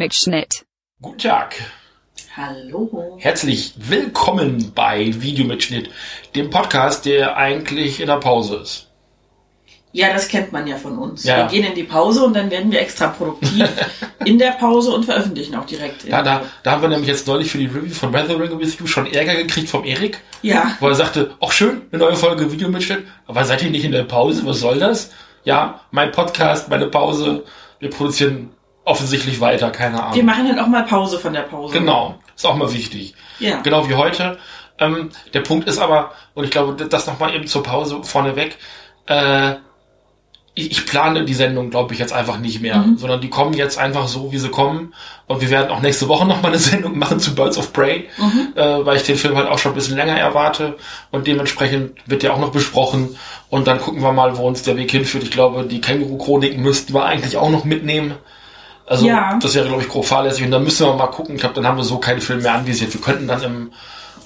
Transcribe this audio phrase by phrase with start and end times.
[0.00, 0.64] Videomitschnitt.
[1.02, 1.56] Guten Tag.
[2.34, 3.18] Hallo.
[3.20, 5.90] Herzlich willkommen bei Videomitschnitt,
[6.34, 8.86] dem Podcast, der eigentlich in der Pause ist.
[9.92, 11.24] Ja, das kennt man ja von uns.
[11.24, 11.36] Ja.
[11.36, 13.68] Wir gehen in die Pause und dann werden wir extra produktiv
[14.24, 16.10] in der Pause und veröffentlichen auch direkt.
[16.10, 18.86] Da, da, da haben wir nämlich jetzt neulich für die Review von Weathering with You
[18.86, 20.76] schon Ärger gekriegt vom Erik, Ja.
[20.80, 24.04] wo er sagte, ach schön, eine neue Folge Videomitschnitt, aber seid ihr nicht in der
[24.04, 24.46] Pause?
[24.46, 25.10] Was soll das?
[25.44, 27.44] Ja, mein Podcast, meine Pause,
[27.80, 28.50] wir produzieren
[28.90, 30.14] offensichtlich weiter, keine Ahnung.
[30.16, 31.72] Wir machen dann auch mal Pause von der Pause.
[31.72, 33.14] Genau, ist auch mal wichtig.
[33.38, 33.60] Ja.
[33.62, 34.38] Genau wie heute.
[34.78, 38.56] Ähm, der Punkt ist aber, und ich glaube, das nochmal eben zur Pause vorneweg,
[39.06, 39.54] äh,
[40.54, 42.98] ich, ich plane die Sendung, glaube ich, jetzt einfach nicht mehr, Mhm.
[42.98, 44.94] sondern die kommen jetzt einfach so, wie sie kommen.
[45.28, 48.52] Und wir werden auch nächste Woche nochmal eine Sendung machen zu Birds of Prey, Mhm.
[48.56, 50.76] äh, weil ich den Film halt auch schon ein bisschen länger erwarte.
[51.12, 53.16] Und dementsprechend wird der auch noch besprochen.
[53.48, 55.22] Und dann gucken wir mal, wo uns der Weg hinführt.
[55.24, 58.14] Ich glaube, die Känguru-Chroniken müssten wir eigentlich auch noch mitnehmen.
[58.90, 59.38] Also Ja.
[59.40, 60.44] das wäre, glaube ich, grob fahrlässig.
[60.44, 61.36] Und dann müssen wir mal gucken.
[61.36, 62.92] Ich glaube, dann haben wir so keine Filme mehr anvisiert.
[62.92, 63.72] Wir könnten dann im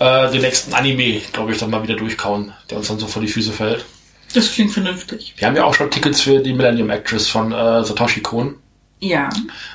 [0.01, 3.23] äh, den nächsten Anime, glaube ich, dann mal wieder durchkauen, der uns dann so vor
[3.23, 3.85] die Füße fällt.
[4.35, 5.35] Das klingt vernünftig.
[5.37, 8.57] Wir haben ja auch schon Tickets für die Millennium Actress von äh, Satoshi Kon.
[9.01, 9.29] Ja.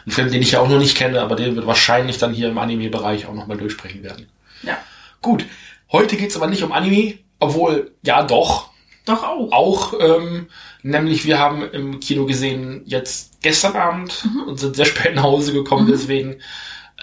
[0.06, 2.50] Ein Film, den ich ja auch noch nicht kenne, aber den wird wahrscheinlich dann hier
[2.50, 4.28] im Anime-Bereich auch nochmal durchsprechen werden.
[4.64, 4.78] Ja.
[5.22, 5.46] Gut,
[5.92, 8.72] heute geht's aber nicht um Anime, obwohl, ja doch,
[9.06, 9.52] Doch auch.
[9.52, 10.48] auch, ähm,
[10.84, 14.44] nämlich wir haben im Kino gesehen jetzt gestern Abend Mhm.
[14.48, 16.38] und sind sehr spät nach Hause gekommen, deswegen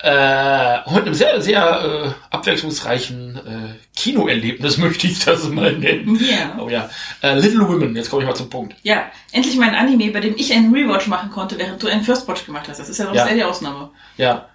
[0.03, 6.19] äh, mit einem sehr, sehr äh, abwechslungsreichen äh, Kinoerlebnis möchte ich das mal nennen.
[6.23, 6.59] Ja.
[6.63, 6.91] Oh ja,
[7.23, 8.75] äh, Little Women, jetzt komme ich mal zum Punkt.
[8.83, 9.05] Ja.
[9.33, 12.45] Endlich mein Anime, bei dem ich einen Rewatch machen konnte, während du einen First Watch
[12.45, 12.79] gemacht hast.
[12.79, 13.27] Das ist ja sonst Ja.
[13.27, 13.89] eher die Ausnahme.
[14.19, 14.47] Ja,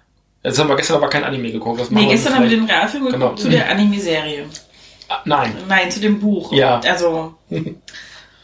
[0.44, 1.80] jetzt haben wir gestern aber kein Anime geguckt.
[1.80, 3.34] Das Nee, gestern haben wir den Realfilm geguckt Genau.
[3.34, 4.46] zu der Anime-Serie.
[5.08, 6.52] Ah, Nein, Nein, zu dem Buch.
[6.52, 6.78] Ja.
[6.84, 7.34] Also,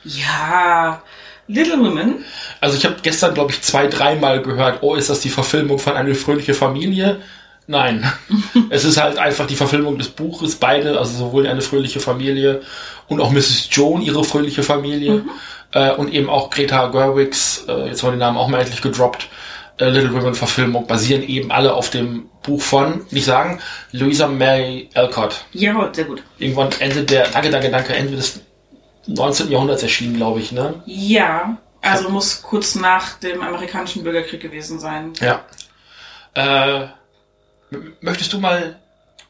[0.08, 1.02] ja,
[1.48, 2.24] Little Women.
[2.60, 5.94] Also ich habe gestern, glaube ich, zwei, dreimal gehört, oh, ist das die Verfilmung von
[5.94, 7.20] Eine fröhliche Familie?
[7.66, 8.10] Nein.
[8.70, 12.62] es ist halt einfach die Verfilmung des Buches, beide, also sowohl Eine fröhliche Familie
[13.08, 13.68] und auch Mrs.
[13.70, 15.24] Joan, ihre fröhliche Familie.
[15.72, 18.80] Äh, und eben auch Greta Gerwigs, äh, jetzt haben wir den Namen auch mal endlich
[18.80, 19.28] gedroppt,
[19.78, 23.60] äh, Little Women Verfilmung, basieren eben alle auf dem Buch von, nicht sagen,
[23.92, 25.44] Louisa May Alcott.
[25.52, 26.22] Ja, sehr gut.
[26.38, 28.41] Irgendwann Ende der, danke, danke, danke, Ende des
[29.08, 29.50] 19.
[29.50, 30.82] Jahrhunderts erschienen, glaube ich, ne?
[30.86, 35.12] Ja, also muss kurz nach dem amerikanischen Bürgerkrieg gewesen sein.
[35.20, 35.44] Ja.
[36.34, 36.88] Äh,
[38.00, 38.78] möchtest du mal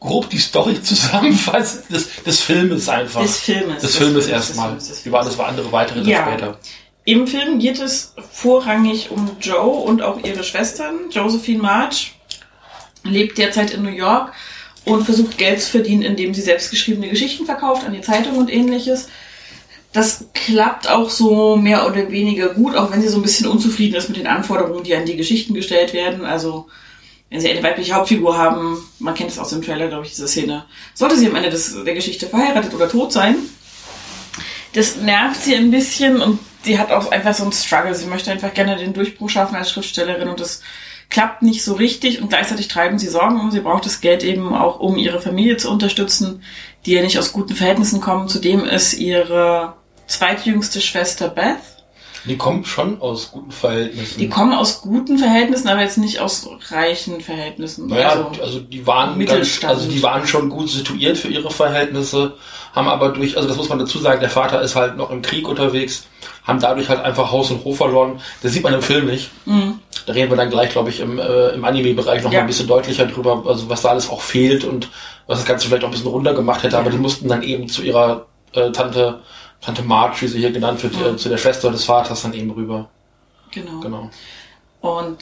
[0.00, 3.22] grob die Story zusammenfassen des, des Filmes einfach?
[3.22, 3.80] Des Filmes.
[3.82, 4.68] Des Filmes erstmal.
[4.68, 6.26] Filmes, des Über alles war andere weitere dann Ja.
[6.26, 6.58] später.
[7.04, 11.10] Im Film geht es vorrangig um Joe und auch ihre Schwestern.
[11.10, 12.14] Josephine March
[13.02, 14.32] lebt derzeit in New York
[14.84, 19.08] und versucht Geld zu verdienen, indem sie selbstgeschriebene Geschichten verkauft an die Zeitung und ähnliches.
[19.92, 23.96] Das klappt auch so mehr oder weniger gut, auch wenn sie so ein bisschen unzufrieden
[23.96, 26.24] ist mit den Anforderungen, die an die Geschichten gestellt werden.
[26.24, 26.66] Also
[27.30, 30.28] wenn sie eine weibliche Hauptfigur haben, man kennt es aus dem Trailer, glaube ich, diese
[30.28, 30.64] Szene,
[30.94, 33.36] sollte sie am Ende des, der Geschichte verheiratet oder tot sein.
[34.74, 37.94] Das nervt sie ein bisschen und sie hat auch einfach so einen Struggle.
[37.94, 40.62] Sie möchte einfach gerne den Durchbruch schaffen als Schriftstellerin und das
[41.10, 43.50] klappt nicht so richtig und gleichzeitig treiben sie Sorgen um.
[43.50, 46.42] Sie braucht das Geld eben auch, um ihre Familie zu unterstützen,
[46.86, 48.28] die ja nicht aus guten Verhältnissen kommen.
[48.28, 49.74] Zudem ist ihre
[50.06, 51.56] zweitjüngste Schwester Beth.
[52.24, 54.18] Die kommen schon aus guten Verhältnissen.
[54.18, 57.86] Die kommen aus guten Verhältnissen, aber jetzt nicht aus reichen Verhältnissen.
[57.86, 62.34] naja, Also, also, die waren ganz, also die waren schon gut situiert für ihre Verhältnisse,
[62.74, 65.22] haben aber durch, also das muss man dazu sagen, der Vater ist halt noch im
[65.22, 66.06] Krieg unterwegs,
[66.48, 68.20] haben dadurch halt einfach Haus und Hof verloren.
[68.42, 69.30] Das sieht man im Film nicht.
[69.44, 69.78] Mhm.
[70.06, 72.38] Da reden wir dann gleich, glaube ich, im, äh, im Anime-Bereich noch Ja.
[72.38, 74.88] mal ein bisschen deutlicher drüber, also was da alles auch fehlt und
[75.26, 77.68] was das Ganze vielleicht auch ein bisschen runter gemacht hätte, aber die mussten dann eben
[77.68, 79.20] zu ihrer äh, Tante,
[79.60, 82.50] Tante Marge, wie sie hier genannt wird, äh, zu der Schwester des Vaters dann eben
[82.50, 82.88] rüber.
[83.50, 83.80] Genau.
[83.80, 84.10] Genau.
[84.80, 85.18] Und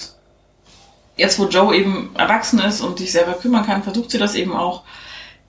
[1.17, 4.55] jetzt, wo Joe eben erwachsen ist und sich selber kümmern kann, versucht sie das eben
[4.55, 4.83] auch.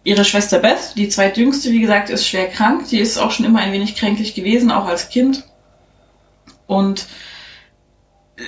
[0.04, 2.88] Ihre Schwester Beth, die zweitjüngste, wie gesagt, ist schwer krank.
[2.90, 5.44] Die ist auch schon immer ein wenig kränklich gewesen, auch als Kind.
[6.68, 7.08] Und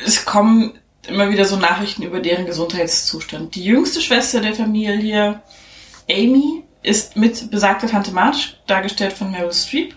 [0.06, 0.74] es kommen
[1.07, 3.56] immer wieder so Nachrichten über deren Gesundheitszustand.
[3.56, 5.42] Die jüngste Schwester der Familie,
[6.10, 9.95] Amy, ist mit besagter Tante Marge, dargestellt von Meryl Streep,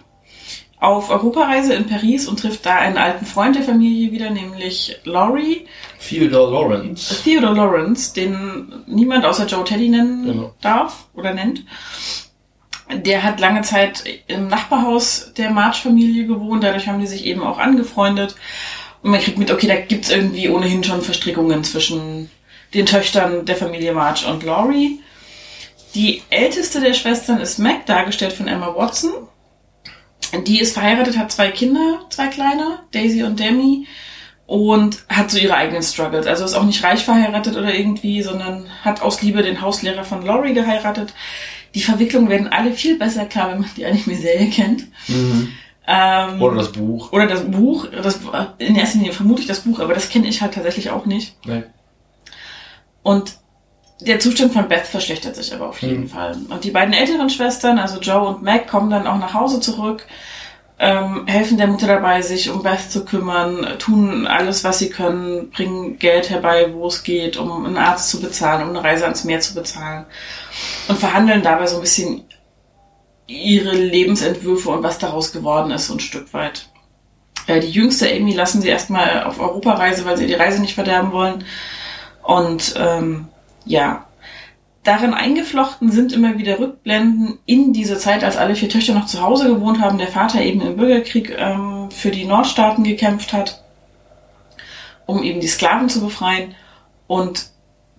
[0.81, 5.67] auf Europareise in Paris und trifft da einen alten Freund der Familie wieder, nämlich Laurie,
[6.01, 7.23] Theodore Lawrence.
[7.23, 10.55] Theodore Lawrence, den niemand außer Joe Teddy nennen Genau.
[10.61, 11.65] darf oder nennt.
[12.95, 17.59] Der hat lange Zeit im Nachbarhaus der March-Familie gewohnt, dadurch haben die sich eben auch
[17.59, 18.37] angefreundet.
[19.03, 22.31] Und man kriegt mit, okay, da gibt's irgendwie ohnehin schon Verstrickungen zwischen
[22.75, 25.01] den Töchtern der Familie March und Laurie.
[25.95, 29.11] Die älteste der Schwestern ist Mac, dargestellt von Emma Watson.
[30.47, 33.87] Die ist verheiratet, hat zwei Kinder, zwei kleine, Daisy und Demi,
[34.47, 36.27] und hat so ihre eigenen Struggles.
[36.27, 40.25] Also ist auch nicht reich verheiratet oder irgendwie, sondern hat aus Liebe den Hauslehrer von
[40.25, 41.13] Laurie geheiratet.
[41.75, 44.85] Die Verwicklungen werden alle viel besser klar, wenn man die Anime-Serie kennt.
[45.87, 47.13] Ähm, Oder das Buch.
[47.13, 48.21] oder das Buch, das,
[48.59, 51.35] in erster Linie vermute ich das Buch, aber das kenne ich halt tatsächlich auch nicht.
[51.45, 51.65] Nee.
[53.03, 53.35] Und
[54.01, 56.09] der Zustand von Beth verschlechtert sich aber auf jeden Mhm.
[56.09, 56.37] Fall.
[56.51, 60.07] Und die beiden älteren Schwestern, also Joe und Mac, kommen dann auch nach Hause zurück,
[60.79, 65.51] ähm, helfen der Mutter dabei, sich um Beth zu kümmern, tun alles, was sie können,
[65.51, 69.25] bringen Geld herbei, wo es geht, um einen Arzt zu bezahlen, um eine Reise ans
[69.25, 70.07] Meer zu bezahlen
[70.89, 72.25] und verhandeln dabei so ein bisschen
[73.27, 76.69] ihre Lebensentwürfe und was daraus geworden ist, so ein Stück weit.
[77.47, 81.13] Äh, die jüngste Amy lassen sie erstmal auf Europareise, weil sie die Reise nicht verderben
[81.13, 81.45] wollen.
[82.23, 83.29] Und ähm,
[83.65, 84.07] ja,
[84.85, 89.23] darin eingeflochten sind immer wieder Rückblenden in diese Zeit, als alle vier Töchter noch zu
[89.23, 93.63] Hause gewohnt haben, der Vater eben im Bürgerkrieg ähm, für die Nordstaaten gekämpft hat,
[95.07, 96.55] um eben die Sklaven zu befreien
[97.07, 97.47] und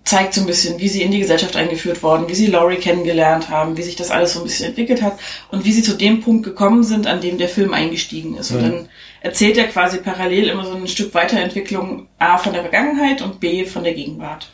[0.04, 3.48] zeigt so ein bisschen, wie sie in die Gesellschaft eingeführt worden, wie sie Laurie kennengelernt
[3.48, 5.18] haben, wie sich das alles so ein bisschen entwickelt hat
[5.50, 8.50] und wie sie zu dem Punkt gekommen sind, an dem der Film eingestiegen ist.
[8.50, 8.62] Und Mhm.
[8.62, 8.88] dann
[9.22, 13.64] erzählt er quasi parallel immer so ein Stück Weiterentwicklung A von der Vergangenheit und B
[13.64, 14.48] von der Gegenwart.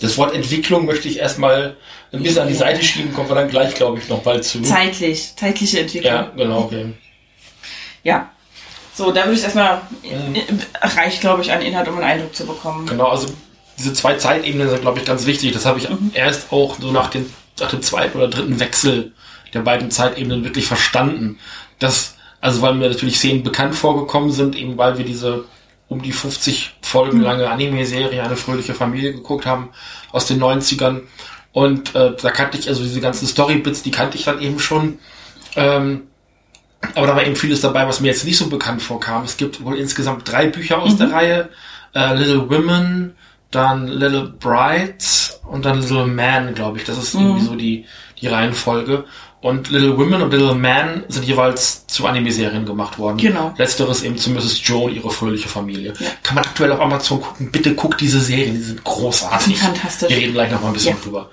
[0.00, 1.76] Das Wort Entwicklung möchte ich erstmal
[2.12, 4.62] ein bisschen an die Seite schieben, kommen wir dann gleich, glaube ich, noch bald zu.
[4.62, 6.12] Zeitlich, zeitliche Entwicklung.
[6.12, 6.92] Ja, genau, okay.
[8.04, 8.30] Ja.
[8.98, 10.34] So, da würde ich erstmal, Mhm.
[10.34, 12.84] äh, reicht, glaube ich, an Inhalt, um einen Eindruck zu bekommen.
[12.84, 13.28] Genau, also
[13.78, 15.52] diese zwei Zeitebenen sind, glaube ich, ganz wichtig.
[15.52, 19.12] Das habe ich erst auch so nach, den, nach dem zweiten oder dritten Wechsel
[19.54, 21.38] der beiden Zeitebenen wirklich verstanden.
[21.78, 25.44] Das, also weil mir natürlich Szenen bekannt vorgekommen sind, eben weil wir diese
[25.86, 29.68] um die 50 Folgen lange Anime-Serie Eine fröhliche Familie geguckt haben
[30.10, 31.02] aus den 90ern.
[31.52, 34.98] Und äh, da kannte ich also diese ganzen Story-Bits, die kannte ich dann eben schon.
[35.54, 36.08] Ähm,
[36.94, 39.24] aber da war eben vieles dabei, was mir jetzt nicht so bekannt vorkam.
[39.24, 41.48] Es gibt wohl insgesamt drei Bücher aus der Reihe.
[41.94, 43.14] Äh, Little Women,
[43.50, 46.84] dann Little Brides und dann Little Man, glaube ich.
[46.84, 47.84] Das ist irgendwie so die,
[48.20, 49.04] die Reihenfolge.
[49.40, 53.18] Und Little Women und Little Man sind jeweils zu Anime-Serien gemacht worden.
[53.18, 53.54] Genau.
[53.56, 54.60] Letzteres eben zu Mrs.
[54.66, 55.94] Joe und ihre fröhliche Familie.
[55.98, 56.06] Ja.
[56.24, 57.50] Kann man aktuell auf Amazon gucken.
[57.52, 59.54] Bitte guckt diese Serien, die sind großartig.
[59.54, 60.08] Die sind fantastisch.
[60.10, 61.02] Wir reden gleich noch mal ein bisschen Ja.
[61.02, 61.30] drüber.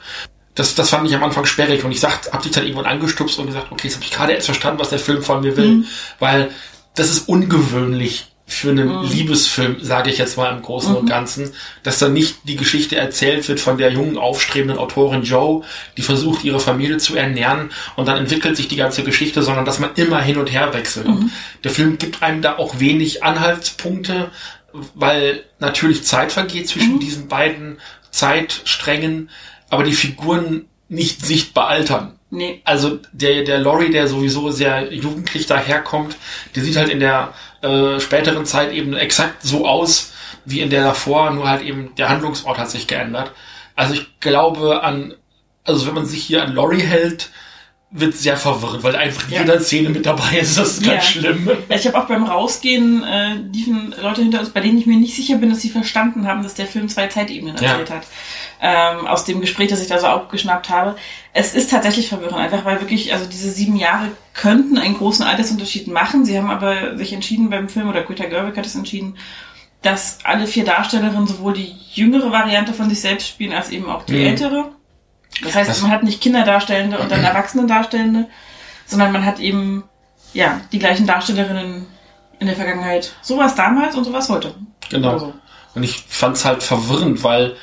[0.55, 3.37] Das, das fand ich am Anfang sperrig und ich sag, hab dich dann irgendwann angestupst
[3.39, 5.67] und gesagt, okay, jetzt habe ich gerade erst verstanden, was der Film von mir will,
[5.67, 5.85] Mhm.
[6.19, 6.49] weil
[6.95, 9.09] das ist ungewöhnlich für einen Mhm.
[9.09, 13.49] Liebesfilm, sage ich jetzt mal im Großen und Ganzen, dass da nicht die Geschichte erzählt
[13.49, 15.63] wird von der jungen, aufstrebenden Autorin Joe,
[15.97, 19.79] die versucht, ihre Familie zu ernähren und dann entwickelt sich die ganze Geschichte, sondern dass
[19.79, 21.07] man immer hin und her wechselt.
[21.07, 21.31] Und
[21.63, 24.29] der Film gibt einem da auch wenig Anhaltspunkte,
[24.93, 27.79] weil natürlich Zeit vergeht zwischen diesen beiden
[28.11, 29.29] Zeitsträngen,
[29.69, 32.19] aber die Figuren nicht sichtbar altern.
[32.29, 32.61] Nee.
[32.65, 36.17] Also der, der Laurie, der sowieso sehr jugendlich daherkommt,
[36.55, 40.83] der sieht halt in der äh, späteren Zeit eben exakt so aus wie in der
[40.83, 43.31] davor, nur halt eben der Handlungsort hat sich geändert.
[43.75, 45.13] Also ich glaube an,
[45.63, 47.29] also wenn man sich hier an Laurie hält,
[47.97, 49.39] wird sehr verwirrend, weil einfach in Ja.
[49.41, 50.57] jeder Szene mit dabei ist.
[50.57, 51.01] Das ist ganz Ja.
[51.01, 51.49] schlimm.
[51.69, 54.97] Ja, Ich habe auch beim Rausgehen äh, liefen Leute hinter uns, bei denen ich mir
[54.97, 57.69] nicht sicher bin, dass sie verstanden haben, dass der Film zwei Zeitebenen Ja.
[57.71, 58.07] erzählt hat.
[58.61, 60.95] Ähm, aus dem Gespräch, das ich da so aufgeschnappt habe.
[61.33, 65.87] Es ist tatsächlich verwirrend, einfach weil wirklich, also diese sieben Jahre könnten einen großen Altersunterschied
[65.87, 66.25] machen.
[66.25, 69.17] Sie haben aber sich entschieden beim Film, oder Greta Gerwig hat es entschieden,
[69.81, 74.03] dass alle vier Darstellerinnen sowohl die jüngere Variante von sich selbst spielen, als eben auch
[74.03, 74.25] die Mhm.
[74.25, 74.65] ältere.
[75.43, 78.27] Das heißt, Das- man hat nicht Kinderdarstellende und dann Erwachsenendarstellende,
[78.85, 79.83] sondern man hat eben
[80.33, 81.85] ja, die gleichen Darstellerinnen
[82.39, 83.13] in der Vergangenheit.
[83.21, 84.53] So war es damals und so war es heute.
[84.89, 85.11] Genau.
[85.11, 85.33] Also,
[85.75, 87.55] Und ich fand's halt verwirrend, weil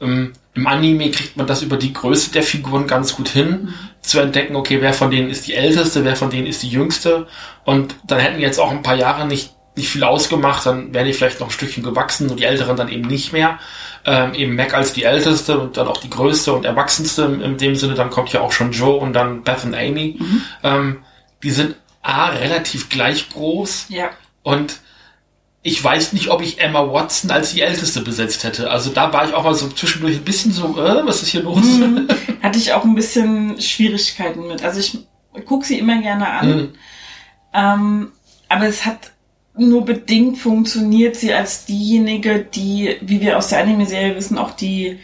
[0.00, 4.18] ähm, Im Anime kriegt man das über die Größe der Figuren ganz gut hin, zu
[4.20, 7.26] entdecken, okay, wer von denen ist die älteste, wer von denen ist die jüngste.
[7.64, 11.12] Und dann hätten jetzt auch ein paar Jahre nicht, nicht viel ausgemacht, dann wären die
[11.12, 13.58] vielleicht noch ein Stückchen gewachsen und die Älteren dann eben nicht mehr.
[14.04, 17.74] Ähm, eben Mac als die älteste und dann auch die größte und erwachsenste in, dem
[17.74, 17.94] Sinne.
[17.94, 20.18] Dann kommt ja auch schon Joe und dann Beth und Amy.
[20.62, 21.00] Ähm,
[21.42, 24.10] die sind A, relativ gleich groß Ja.
[24.42, 24.76] und
[25.62, 28.70] ich weiß nicht, ob ich Emma Watson als die Älteste besetzt hätte.
[28.70, 31.42] Also da war ich auch mal so zwischendurch ein bisschen so, äh, was ist hier
[31.42, 31.64] los?
[31.64, 32.06] Mhm.
[32.42, 34.62] Hatte ich auch ein bisschen Schwierigkeiten mit.
[34.62, 34.96] Also ich
[35.44, 36.48] gucke sie immer gerne an.
[36.56, 36.72] Mhm.
[37.52, 38.12] Ähm,
[38.48, 39.10] aber es hat
[39.58, 44.98] nur bedingt funktioniert, sie als diejenige, die, wie wir aus der Anime-Serie wissen, auch die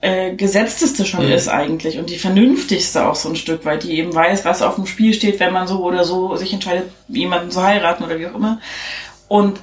[0.00, 1.32] äh, gesetzteste schon Mhm.
[1.32, 4.76] ist eigentlich und die vernünftigste auch so ein Stück weit, die eben weiß, was auf
[4.76, 8.26] dem Spiel steht, wenn man so oder so sich entscheidet, jemanden zu heiraten oder wie
[8.28, 8.60] auch immer.
[9.26, 9.60] Und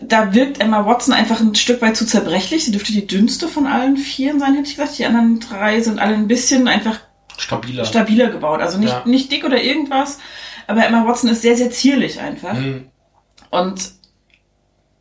[0.00, 2.64] da wirkt Emma Watson einfach ein Stück weit zu zerbrechlich.
[2.64, 4.98] Sie dürfte die dünnste von allen vieren sein, hätte ich gesagt.
[4.98, 7.00] Die anderen drei sind alle ein bisschen einfach
[7.36, 7.84] Stabiler.
[7.84, 8.60] stabiler gebaut.
[8.60, 9.02] Also nicht, Ja.
[9.06, 10.18] nicht dick oder irgendwas,
[10.68, 12.54] aber Emma Watson ist sehr, sehr zierlich einfach.
[12.54, 12.86] Mhm.
[13.50, 13.92] Und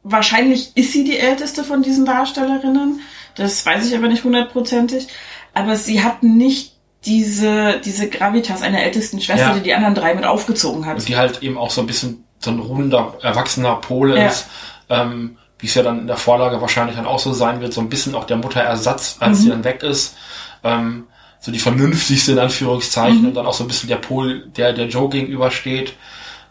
[0.04, 3.02] wahrscheinlich ist sie die älteste von diesen Darstellerinnen.
[3.36, 5.08] Das weiß ich aber nicht hundertprozentig.
[5.54, 6.74] Aber sie hat nicht
[7.06, 9.54] diese, diese Gravitas einer ältesten Schwester, Ja.
[9.54, 10.98] die die anderen drei mit aufgezogen hat.
[10.98, 14.28] Und die halt eben auch so ein bisschen so ein ruhender, erwachsener Pole Ja.
[14.28, 14.48] ist.
[14.90, 17.82] Ähm, wie es ja dann in der Vorlage wahrscheinlich dann auch so sein wird, so
[17.82, 19.44] ein bisschen auch der Mutterersatz, als Mhm.
[19.44, 20.16] sie dann weg ist.
[20.64, 21.06] Ähm,
[21.40, 23.28] so die vernünftigste in Anführungszeichen Mhm.
[23.30, 25.94] und dann auch so ein bisschen der Pol, der der Joe gegenübersteht.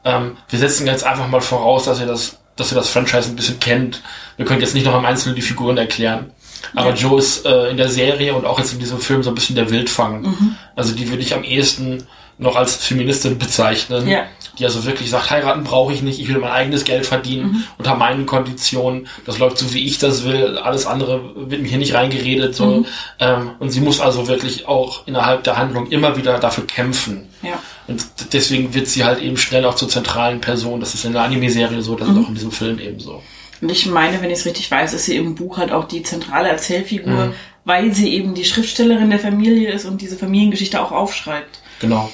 [0.06, 3.36] Ähm, wir setzen jetzt einfach mal voraus, dass ihr das, dass ihr das Franchise ein
[3.36, 4.02] bisschen kennt.
[4.36, 6.30] Wir können jetzt nicht noch im Einzelnen die Figuren erklären.
[6.74, 6.94] Aber Ja.
[6.94, 9.56] Joe ist äh, in der Serie und auch jetzt in diesem Film so ein bisschen
[9.56, 10.22] der Wildfang.
[10.22, 10.56] Mhm.
[10.74, 12.06] Also die würde ich am ehesten
[12.38, 14.24] noch als Feministin bezeichnen, Ja.
[14.58, 17.64] Die also wirklich sagt, heiraten brauche ich nicht, ich will mein eigenes Geld verdienen Mhm.
[17.78, 21.78] unter meinen Konditionen, das läuft so, wie ich das will, alles andere wird mir hier
[21.78, 22.54] nicht reingeredet.
[22.54, 22.66] So.
[22.66, 22.86] Mhm.
[23.18, 27.28] Ähm, und sie muss also wirklich auch innerhalb der Handlung immer wieder dafür kämpfen.
[27.42, 27.58] Ja.
[27.86, 30.80] Und deswegen wird sie halt eben schnell auch zur zentralen Person.
[30.80, 33.22] Das ist in der Anime-Serie so, das ist auch in diesem Film eben so.
[33.60, 36.02] Und ich meine, wenn ich es richtig weiß, ist sie im Buch halt auch die
[36.02, 37.32] zentrale Erzählfigur, Mhm.
[37.64, 41.60] weil sie eben die Schriftstellerin der Familie ist und diese Familiengeschichte auch aufschreibt.
[41.80, 42.10] Genau.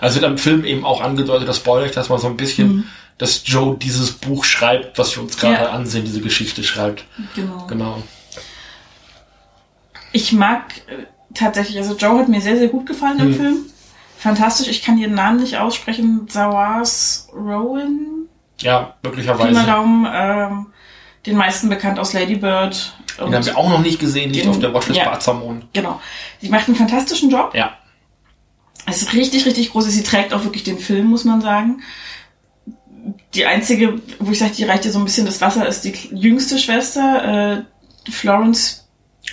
[0.00, 2.88] Also wird am Film eben auch angedeutet, das spoilere ich das mal so ein bisschen,
[3.18, 5.70] dass Joe dieses Buch schreibt, was wir uns gerade Ja.
[5.70, 7.04] ansehen, diese Geschichte schreibt.
[7.34, 7.66] Genau.
[7.66, 8.02] Genau.
[10.12, 11.04] Ich mag äh,
[11.34, 13.34] tatsächlich, also Joe hat mir sehr, sehr gut gefallen im Mhm.
[13.34, 13.56] Film.
[14.18, 16.26] Fantastisch, ich kann ihren Namen nicht aussprechen.
[16.28, 18.26] Zawaz Rowan?
[18.60, 19.64] Ja, Pi möglicherweise.
[19.64, 20.66] Daumen, ähm,
[21.26, 22.94] den meisten bekannt aus Lady Bird.
[23.18, 25.04] Den haben wir auch noch nicht gesehen, liegt auf der Watchlist ja.
[25.06, 25.64] bei Azamon.
[25.72, 26.00] Genau.
[26.40, 27.54] Sie macht einen fantastischen Job.
[27.54, 27.76] Ja.
[28.88, 29.86] Es ist richtig, richtig groß.
[29.86, 31.82] Sie trägt auch wirklich den Film, muss man sagen.
[33.34, 35.94] Die einzige, wo ich sage, die reicht ihr so ein bisschen das Wasser, ist die
[36.12, 37.64] jüngste Schwester,
[38.06, 38.88] äh, Florence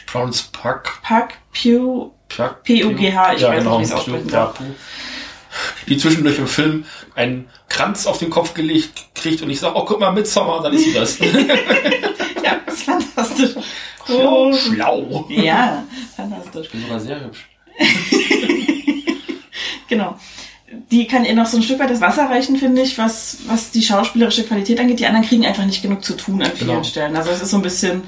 [0.07, 1.01] Florence Puck.
[1.07, 4.53] Puck, Pugh, Puck P-U-G-H, ich ja, weiß genau, nicht, wie es aussprechen ja.
[5.87, 6.85] Die zwischendurch im Film
[7.15, 10.73] einen Kranz auf den Kopf gelegt kriegt und ich sage, oh, guck mal, Midsommar, dann
[10.73, 11.17] ist sie das.
[12.43, 13.55] Ja, das ist fantastisch.
[14.07, 15.25] Oh, Schlau.
[15.29, 15.83] ja,
[16.15, 16.67] fantastisch.
[16.67, 17.49] Ich bin sogar sehr hübsch.
[19.97, 20.17] Genau.
[20.91, 23.71] Die kann ihr noch so ein Stück weit das Wasser reichen, finde ich, was, was
[23.71, 24.99] die schauspielerische Qualität angeht.
[24.99, 26.83] Die anderen kriegen einfach nicht genug zu tun an vielen Genau.
[26.83, 27.15] Stellen.
[27.15, 28.03] Also es ist so ein bisschen,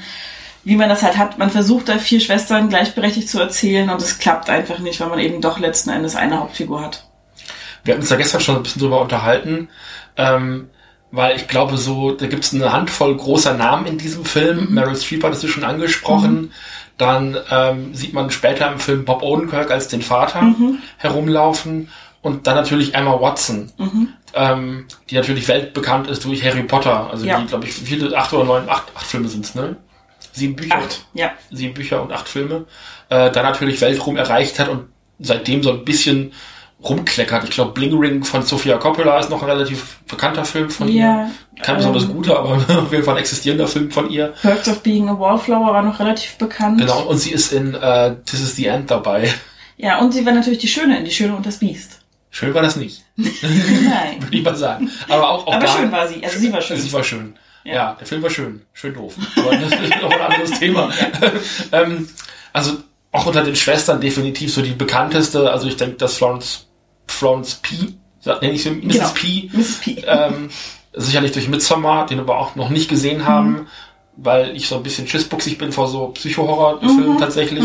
[0.64, 1.38] wie man das halt hat.
[1.38, 5.20] Man versucht da vier Schwestern gleichberechtigt zu erzählen und es klappt einfach nicht, weil man
[5.20, 7.06] eben doch letzten Endes eine Hauptfigur hat.
[7.84, 9.70] Wir hatten uns da gestern schon ein bisschen drüber unterhalten,
[10.18, 10.70] ähm,
[11.12, 14.74] weil ich glaube so, da gibt es eine Handvoll großer Namen in diesem Film.
[14.74, 16.52] Meryl Streep hattest du schon angesprochen.
[16.98, 20.56] Dann ähm, sieht man später im Film Bob Odenkirk als den Vater
[20.98, 21.90] herumlaufen
[22.22, 23.72] und dann natürlich Emma Watson,
[24.34, 27.10] ähm, die natürlich weltbekannt ist durch Harry Potter.
[27.12, 27.40] Also Ja.
[27.40, 29.78] die, glaube ich, viele, acht oder neun, acht, acht Filme sind's, ne?
[30.34, 31.32] Sieben Bücher Acht, ja.
[31.52, 32.66] sieben Bücher und acht Filme,
[33.10, 34.88] äh, da natürlich Weltruhm erreicht hat und
[35.20, 36.34] seitdem so ein bisschen
[36.84, 37.44] rumkleckert.
[37.46, 41.24] Ich glaube, Bling Ring von Sofia Coppola ist noch ein relativ bekannter Film von Ja,
[41.56, 41.64] ihr.
[41.64, 44.34] Kein besonders ähm, guter, aber auf jeden Fall ein existierender Film von ihr.
[44.42, 46.80] Perks of Being a Wallflower war noch relativ bekannt.
[46.80, 49.34] Genau, und sie ist in äh, This is the End dabei.
[49.78, 52.00] Ja, und sie war natürlich die Schöne in Die Schöne und das Biest.
[52.30, 53.32] Schön war das nicht, Nein.
[54.22, 54.92] würde ich mal sagen.
[55.10, 56.24] Aber auch, auch Aber da, schön war sie.
[56.24, 56.78] Also sie war schön.
[56.80, 57.36] Sie war schön.
[57.64, 57.74] Ja.
[57.74, 57.98] Ja.
[58.00, 58.62] der Film war schön.
[58.74, 59.16] Schön doof.
[59.36, 60.90] Aber das ist noch ein anderes Thema.
[61.72, 62.08] ähm,
[62.54, 62.78] also
[63.12, 65.52] auch unter den Schwestern definitiv so die bekannteste.
[65.52, 66.67] Also ich denke, dass Florence,
[67.08, 67.76] Florence P.,
[68.26, 68.94] nenne ich sie Mrs.
[68.94, 69.10] Genau.
[69.14, 69.80] P., Mrs.
[69.80, 70.04] P.
[70.06, 70.50] ähm,
[70.94, 73.68] sicherlich durch Midsommar, den wir auch noch nicht gesehen haben,
[74.18, 77.64] weil ich so ein bisschen schissbuchsig bin vor so Psycho-Horror-Filmen tatsächlich.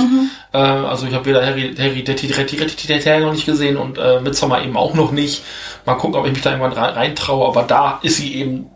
[0.52, 4.76] Äh, also ich habe weder Harry, Harry Hereditär noch nicht gesehen und äh, Midsommar eben
[4.76, 5.42] auch noch nicht.
[5.86, 8.66] Mal gucken, ob ich mich da irgendwann rein, reintraue, aber da ist sie eben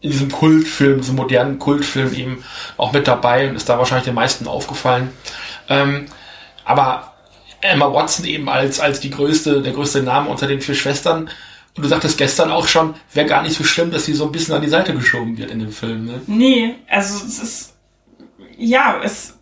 [0.00, 2.42] in diesem Kultfilm, diesem modernen Kultfilm eben
[2.78, 5.10] auch mit dabei und ist da wahrscheinlich den meisten aufgefallen.
[5.68, 6.06] Ähm,
[6.64, 7.09] aber
[7.60, 11.30] Emma Watson eben als, als die größte, der größte Name unter den vier Schwestern.
[11.76, 14.32] Und du sagtest gestern auch schon, wäre gar nicht so schlimm, dass sie so ein
[14.32, 16.06] bisschen an die Seite geschoben wird in dem Film.
[16.06, 16.20] Ne?
[16.26, 17.74] Nee, also es ist,
[18.58, 19.34] ja, es,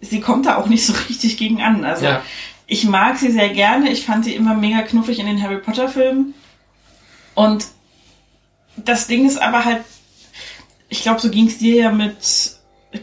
[0.00, 1.84] sie kommt da auch nicht so richtig gegen an.
[1.84, 2.22] Also Ja.
[2.66, 3.90] ich mag sie sehr gerne.
[3.90, 6.34] Ich fand sie immer mega knuffig in den Harry Potter Filmen.
[7.34, 7.66] Und
[8.76, 9.82] das Ding ist aber halt,
[10.88, 12.16] ich glaube, so ging es dir ja mit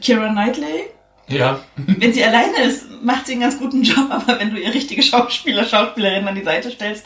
[0.01, 0.92] Kira Knightley.
[1.29, 1.59] Ja.
[1.75, 5.01] Wenn sie alleine ist, macht sie einen ganz guten Job, aber wenn du ihr richtige
[5.03, 7.05] Schauspieler, Schauspielerin an die Seite stellst,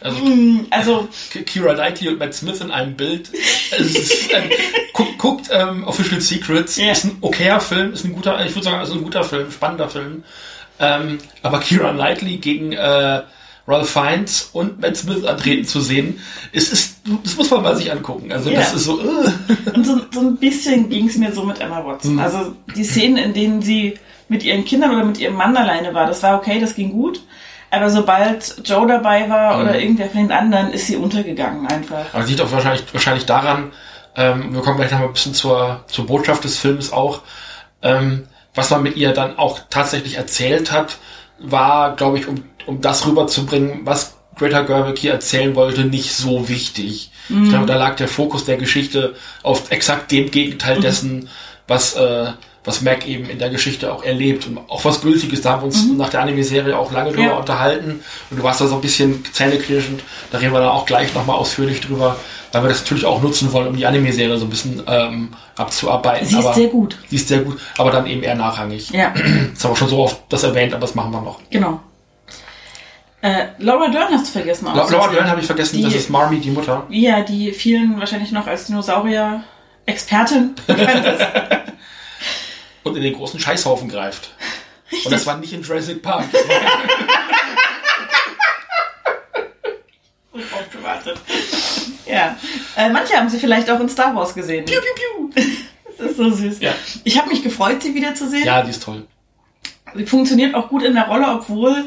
[0.00, 1.08] Also hm, also
[1.46, 3.30] Kira Knightley und Matt Smith in einem Bild.
[3.76, 4.50] Ist, ähm,
[4.92, 6.76] guckt guckt ähm, Official Secrets.
[6.76, 6.92] Ja.
[6.92, 9.88] Ist ein okayer Film, ist ein guter, ich würde sagen, ist ein guter Film, spannender
[9.88, 10.24] Film.
[10.78, 13.22] Ähm, aber Kira Knightley gegen äh,
[13.66, 16.20] Ralph Fiennes und Matt Smith antreten zu sehen,
[16.52, 18.32] ist, ist, das muss man mal sich angucken.
[18.32, 18.60] Also Ja.
[18.60, 19.00] das ist so.
[19.00, 19.04] Äh.
[19.74, 22.14] Und so, so ein bisschen ging es mir so mit Emma Watson.
[22.14, 22.20] Mhm.
[22.20, 23.94] Also die Szenen, in denen sie
[24.28, 27.20] mit ihren Kindern oder mit ihrem Mann alleine war, das war okay, das ging gut.
[27.70, 29.62] Aber sobald Joe dabei war Mhm.
[29.62, 32.04] oder irgendwer von den anderen, ist sie untergegangen einfach.
[32.12, 33.70] Aber das liegt auch wahrscheinlich, wahrscheinlich daran,
[34.16, 37.22] ähm, wir kommen gleich noch mal ein bisschen zur, zur Botschaft des Films auch,
[37.82, 40.98] ähm, was man mit ihr dann auch tatsächlich erzählt hat,
[41.38, 46.48] war, glaube ich, um, um das rüberzubringen, was Greta Gerwig hier erzählen wollte, nicht so
[46.48, 47.10] wichtig.
[47.28, 51.28] Ich glaube, da lag der Fokus der Geschichte auf exakt dem Gegenteil dessen,
[51.68, 52.26] was, äh,
[52.64, 55.42] was Mac eben in der Geschichte auch erlebt und auch was Gültiges.
[55.42, 57.36] Da haben wir uns nach der Anime-Serie auch lange drüber Ja.
[57.36, 58.00] unterhalten
[58.30, 60.02] und du warst da so ein bisschen zähneknirschend.
[60.30, 62.16] Da reden wir dann auch gleich nochmal ausführlich drüber,
[62.52, 66.26] weil wir das natürlich auch nutzen wollen, um die Anime-Serie so ein bisschen ähm, abzuarbeiten.
[66.26, 66.96] Sie ist aber sehr gut.
[67.08, 68.90] Sie ist sehr gut, aber dann eben eher nachrangig.
[68.90, 69.12] Ja,
[69.50, 71.38] Jetzt haben wir schon so oft das erwähnt, aber das machen wir noch.
[71.50, 71.80] genau.
[73.22, 74.66] Äh, Laura Dern hast du vergessen.
[74.66, 75.08] La- Laura.
[75.12, 76.86] Dern habe ich vergessen, Die- das ist Marmy, die Mutter.
[76.90, 81.26] Ja, die vielen wahrscheinlich noch als Dinosaurier-Expertin bekannt ist.
[82.82, 84.30] Und in den großen Scheißhaufen greift.
[85.04, 86.24] Und das war nicht in Jurassic Park.
[86.32, 86.60] Das war
[90.32, 91.18] Gut drauf gewartet.
[92.06, 92.36] Ja.
[92.76, 94.64] Äh, manche haben sie vielleicht auch in Star Wars gesehen.
[94.64, 95.44] Piu, piu, piu.
[95.98, 96.60] Das ist so süß.
[96.60, 96.72] Ja.
[97.04, 98.44] Ich habe mich gefreut, sie wiederzusehen.
[98.44, 99.06] ja, die ist toll.
[99.94, 101.84] Sie funktioniert auch gut in der Rolle, obwohl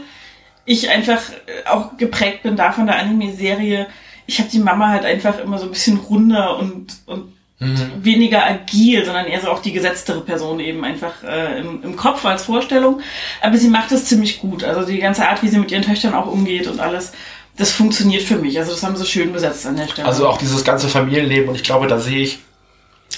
[0.66, 3.88] ich einfach äh, auch geprägt bin da von der Anime-Serie.
[4.28, 9.06] Ich habe die Mama halt einfach immer so ein bisschen runder und, und weniger agil,
[9.06, 13.02] sondern eher so auch die gesetztere Person eben einfach äh, im, im Kopf als Vorstellung.
[13.42, 14.64] Aber sie macht es ziemlich gut.
[14.64, 17.14] Also die ganze Art, wie sie mit ihren Töchtern auch umgeht und alles,
[17.58, 18.58] das funktioniert für mich.
[18.60, 20.08] Also das haben sie schön besetzt an der Stelle.
[20.08, 22.40] Also auch dieses ganze Familienleben und ich glaube, da sehe ich,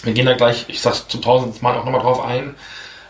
[0.03, 2.55] wir gehen da gleich, ich sag's zum tausendsten Mal auch nochmal drauf ein,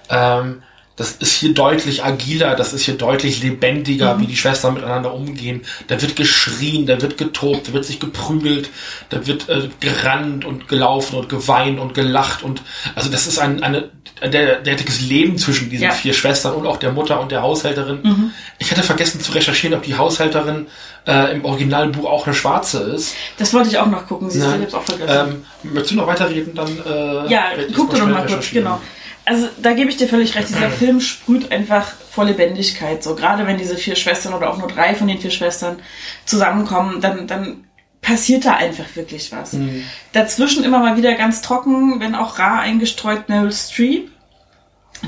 [0.10, 0.64] ähm,
[0.98, 5.62] das ist hier deutlich agiler, das ist hier deutlich lebendiger, wie die Schwestern miteinander umgehen.
[5.88, 8.70] Da wird geschrien, da wird getobt, da wird sich geprügelt,
[9.10, 12.64] da wird äh, gerannt und gelaufen und geweint und gelacht und
[12.96, 13.90] also das ist ein eine,
[14.22, 15.92] ein der, derartiges Leben zwischen diesen Ja.
[15.92, 18.32] vier Schwestern und auch der Mutter und der Haushälterin.
[18.58, 20.66] Ich hatte vergessen zu recherchieren, ob die Haushälterin
[21.06, 23.14] äh, im Originalbuch auch eine Schwarze ist.
[23.38, 24.30] das wollte ich auch noch gucken.
[24.32, 25.44] Siehst du, ich hab's auch vergessen.
[25.64, 26.56] Ähm, möchtest du noch weiterreden?
[26.56, 27.44] Dann, äh, Ja,
[27.76, 28.82] guck doch noch mal kurz, genau.
[29.28, 33.04] Also da gebe ich dir völlig recht, dieser Film sprüht einfach vor Lebendigkeit.
[33.04, 35.80] So gerade wenn diese vier Schwestern oder auch nur drei von den vier Schwestern
[36.26, 37.66] zusammenkommen, dann, dann
[38.02, 39.54] passiert da einfach wirklich was.
[39.54, 39.84] Mhm.
[40.14, 44.10] Dazwischen immer mal wieder ganz trocken, wenn auch rar eingestreut Meryl Streep,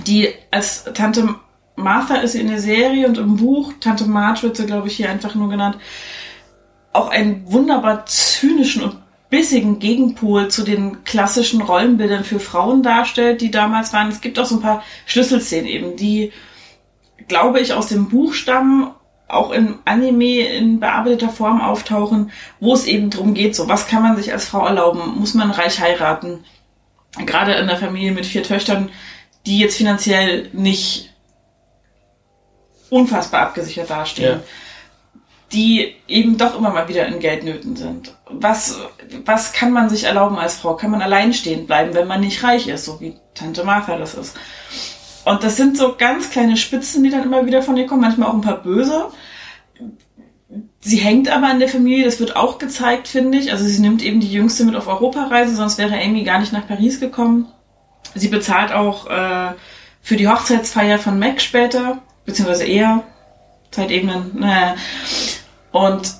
[0.05, 1.35] die als Tante
[1.77, 5.09] Martha ist in der Serie und im Buch, Tante Marge wird sie, glaube ich, hier
[5.09, 5.77] einfach nur genannt,
[6.91, 8.98] auch einen wunderbar zynischen und
[9.29, 14.09] bissigen Gegenpol zu den klassischen Rollenbildern für Frauen darstellt, die damals waren.
[14.09, 16.31] Es gibt auch so ein paar Schlüsselszenen eben, die,
[17.27, 18.91] glaube ich, aus dem Buch stammen,
[19.27, 24.01] auch im Anime in bearbeiteter Form auftauchen, wo es eben drum geht, so was kann
[24.01, 25.19] man sich als Frau erlauben?
[25.19, 26.43] Muss man reich heiraten?
[27.25, 28.89] Gerade in der Familie mit vier Töchtern,
[29.45, 31.13] die jetzt finanziell nicht
[32.89, 34.43] unfassbar abgesichert dastehen Ja.
[35.51, 38.13] Die eben doch immer mal wieder in Geldnöten sind.
[38.29, 38.77] Was,
[39.25, 40.75] was kann man sich erlauben als Frau?
[40.75, 44.35] Kann man alleinstehend bleiben, wenn man nicht reich ist, so wie Tante Martha das ist?
[45.25, 48.29] Und das sind so ganz kleine Spitzen, die dann immer wieder von ihr kommen, manchmal
[48.29, 49.07] auch ein paar böse.
[50.81, 53.51] Sie hängt aber an der Familie, das wird auch gezeigt, finde ich.
[53.51, 56.67] Also sie nimmt eben die Jüngste mit auf Europareise, sonst wäre Amy gar nicht nach
[56.67, 57.47] Paris gekommen.
[58.15, 59.53] Sie bezahlt auch äh,
[60.01, 63.03] für die Hochzeitsfeier von Mac später, beziehungsweise eher
[63.71, 64.31] Zeitebenen.
[64.35, 64.75] Naja.
[65.71, 66.13] Und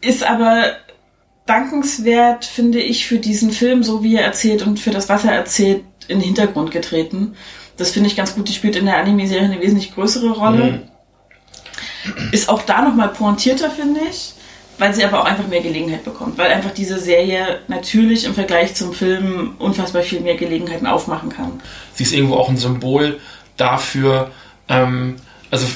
[0.00, 0.76] ist aber
[1.46, 5.32] dankenswert, finde ich, für diesen Film, so wie er erzählt und für das, was er
[5.32, 7.36] erzählt, in den Hintergrund getreten.
[7.76, 8.48] Das finde ich ganz gut.
[8.48, 10.88] Die spielt in der Anime-Serie eine wesentlich größere Rolle.
[12.32, 14.34] Ist auch da nochmal pointierter, finde ich,
[14.78, 16.38] weil sie aber auch einfach mehr Gelegenheit bekommt.
[16.38, 21.60] Weil einfach diese Serie natürlich im Vergleich zum Film unfassbar viel mehr Gelegenheiten aufmachen kann.
[21.94, 23.18] Sie ist irgendwo auch ein Symbol
[23.56, 24.30] dafür,
[24.68, 25.16] ähm,
[25.50, 25.66] also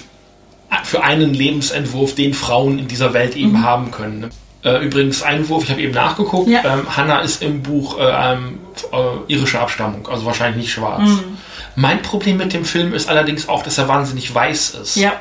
[0.84, 4.20] für einen Lebensentwurf, den Frauen in dieser Welt eben haben können.
[4.20, 4.30] ne?
[4.64, 6.62] Äh, übrigens, Einwurf, ich habe eben nachgeguckt, Ja.
[6.64, 8.58] ähm, Hannah ist im Buch äh, ähm,
[8.92, 11.08] äh, irische Abstammung, also wahrscheinlich nicht schwarz.
[11.76, 14.96] Mein Problem mit dem Film ist allerdings auch, dass er wahnsinnig weiß ist.
[14.96, 15.12] Ja.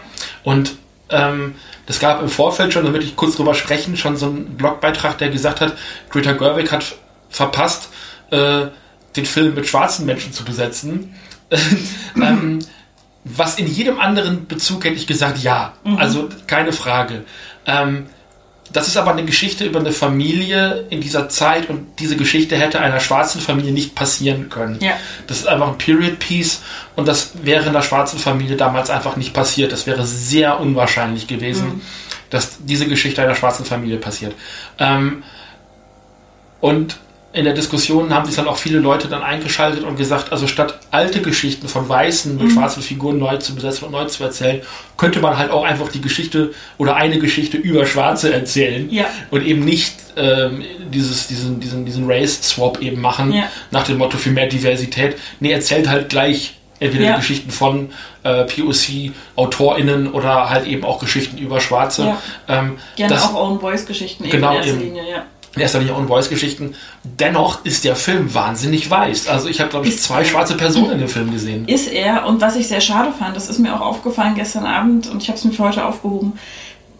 [0.44, 0.74] Und
[1.10, 1.54] ähm,
[1.86, 5.30] das gab im Vorfeld schon, damit ich kurz drüber sprechen, schon so einen Blogbeitrag, der
[5.30, 5.78] gesagt hat,
[6.10, 6.96] Greta Gerwig hat
[7.30, 7.90] verpasst,
[8.32, 8.66] äh,
[9.16, 11.14] den Film mit schwarzen Menschen zu besetzen.
[12.16, 12.60] ähm,
[13.36, 15.74] was in jedem anderen Bezug hätte ich gesagt, ja.
[15.98, 17.24] Also keine Frage.
[17.66, 18.08] Ähm,
[18.72, 22.80] das ist aber eine Geschichte über eine Familie in dieser Zeit und diese Geschichte hätte
[22.80, 24.78] einer schwarzen Familie nicht passieren können.
[24.82, 24.94] Ja.
[25.26, 26.62] Das ist einfach ein Period Piece
[26.96, 29.72] und das wäre in der schwarzen Familie damals einfach nicht passiert.
[29.72, 31.82] Das wäre sehr unwahrscheinlich gewesen,
[32.30, 34.36] dass diese Geschichte einer schwarzen Familie passiert.
[34.80, 35.24] Ähm,
[36.60, 36.98] und
[37.38, 40.80] in der Diskussion haben sich dann auch viele Leute dann eingeschaltet und gesagt, also statt
[40.92, 42.44] alte Geschichten von Weißen Mhm.
[42.44, 44.62] mit schwarzen Figuren neu zu besetzen und neu zu erzählen,
[44.98, 49.06] könnte man halt auch einfach die Geschichte oder eine Geschichte über Schwarze erzählen Ja.
[49.32, 53.44] und eben nicht ähm, dieses, diesen, diesen, diesen Race-Swap eben machen, Ja.
[53.70, 55.16] nach dem Motto für mehr Diversität.
[55.40, 57.12] Nee, erzählt halt gleich entweder Ja.
[57.14, 57.90] die Geschichten von
[58.24, 62.06] äh, POC-AutorInnen oder halt eben auch Geschichten über Schwarze.
[62.08, 62.22] Ja.
[62.48, 64.74] Ähm, Gerne das- auch Own Voice Geschichten eben Genau, in erster.
[64.78, 65.24] Linie, ja.
[65.58, 66.76] In erster Linie On-Voice-Geschichten.
[67.04, 69.28] Dennoch ist der Film wahnsinnig weiß.
[69.28, 71.68] Also ich habe, glaube ich, Ist- zwei schwarze Personen in dem Film gesehen.
[71.68, 75.08] Ist er, und was ich sehr schade fand, das ist mir auch aufgefallen gestern Abend
[75.08, 76.34] und ich habe es mir für heute aufgehoben.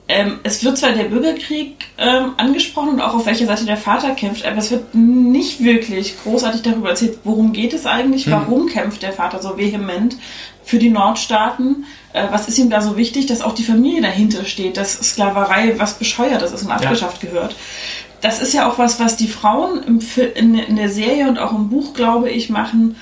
[0.10, 4.12] Ähm, es wird zwar der Bürgerkrieg ähm, angesprochen und auch auf welcher Seite der Vater
[4.12, 9.02] kämpft, aber es wird nicht wirklich großartig darüber erzählt, worum geht es eigentlich, warum kämpft
[9.04, 10.16] der Vater so vehement
[10.64, 14.46] für die Nordstaaten, äh, was ist ihm da so wichtig, dass auch die Familie dahinter
[14.46, 17.58] steht, dass Sklaverei was Bescheuertes ist und abgeschafft gehört.
[18.22, 19.84] Das ist ja auch was, was die Frauen
[20.36, 22.96] in, der Serie und auch im Buch, glaube ich, machen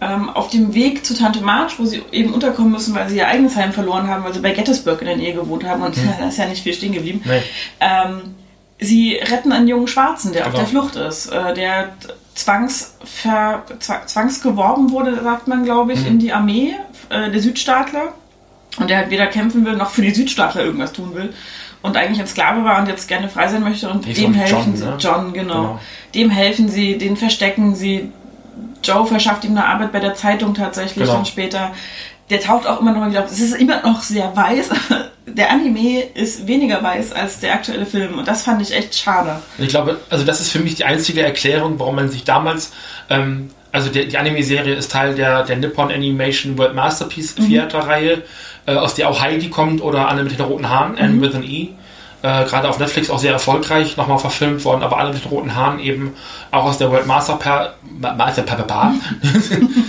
[0.00, 3.28] ähm, auf dem Weg zu Tante March, wo sie eben unterkommen müssen, weil sie ihr
[3.28, 6.28] eigenes Heim verloren haben, weil sie bei Gettysburg in der Nähe gewohnt haben und da
[6.28, 7.20] ist ja nicht viel stehen geblieben.
[7.24, 7.42] Nee.
[7.80, 8.34] Ähm,
[8.78, 10.58] sie retten einen jungen Schwarzen, der auf Genau.
[10.64, 11.94] der Flucht ist, äh, der
[12.34, 16.74] zwangsver, zwa- zwangsgeworben wurde, sagt man, glaube ich, in die Armee
[17.08, 18.12] äh, der Südstaatler
[18.78, 21.32] und der halt weder kämpfen will noch für die Südstaatler irgendwas tun will
[21.86, 24.56] und eigentlich ein Sklave war und jetzt gerne frei sein möchte und Hieß dem helfen
[24.64, 24.84] John, sie.
[24.84, 24.96] ne?
[24.98, 25.54] John, genau.
[25.54, 25.80] Genau.
[26.14, 28.10] Dem helfen sie, den verstecken sie.
[28.82, 31.18] Joe verschafft ihm eine Arbeit bei der Zeitung tatsächlich Genau.
[31.18, 31.72] und später.
[32.30, 33.30] Der taucht auch immer noch mal wieder auf.
[33.30, 34.70] Es ist immer noch sehr weiß,
[35.26, 39.40] der Anime ist weniger weiß als der aktuelle Film und das fand ich echt schade.
[39.58, 42.72] Ich glaube, also das ist für mich die einzige Erklärung, warum man sich damals,
[43.10, 48.22] ähm, also der, die Anime-Serie ist Teil der, der Nippon Animation World Masterpiece Theater-Reihe,
[48.66, 51.44] äh, aus der auch Heidi kommt oder Anne mit den roten Haaren, Anne with an
[51.44, 51.68] E.
[52.22, 55.54] Äh, Gerade auf Netflix auch sehr erfolgreich, nochmal verfilmt worden, aber alle mit den roten
[55.54, 56.14] Haaren eben
[56.50, 57.38] auch aus der World Master
[58.00, 58.94] Ma- Master pa- pa- pa-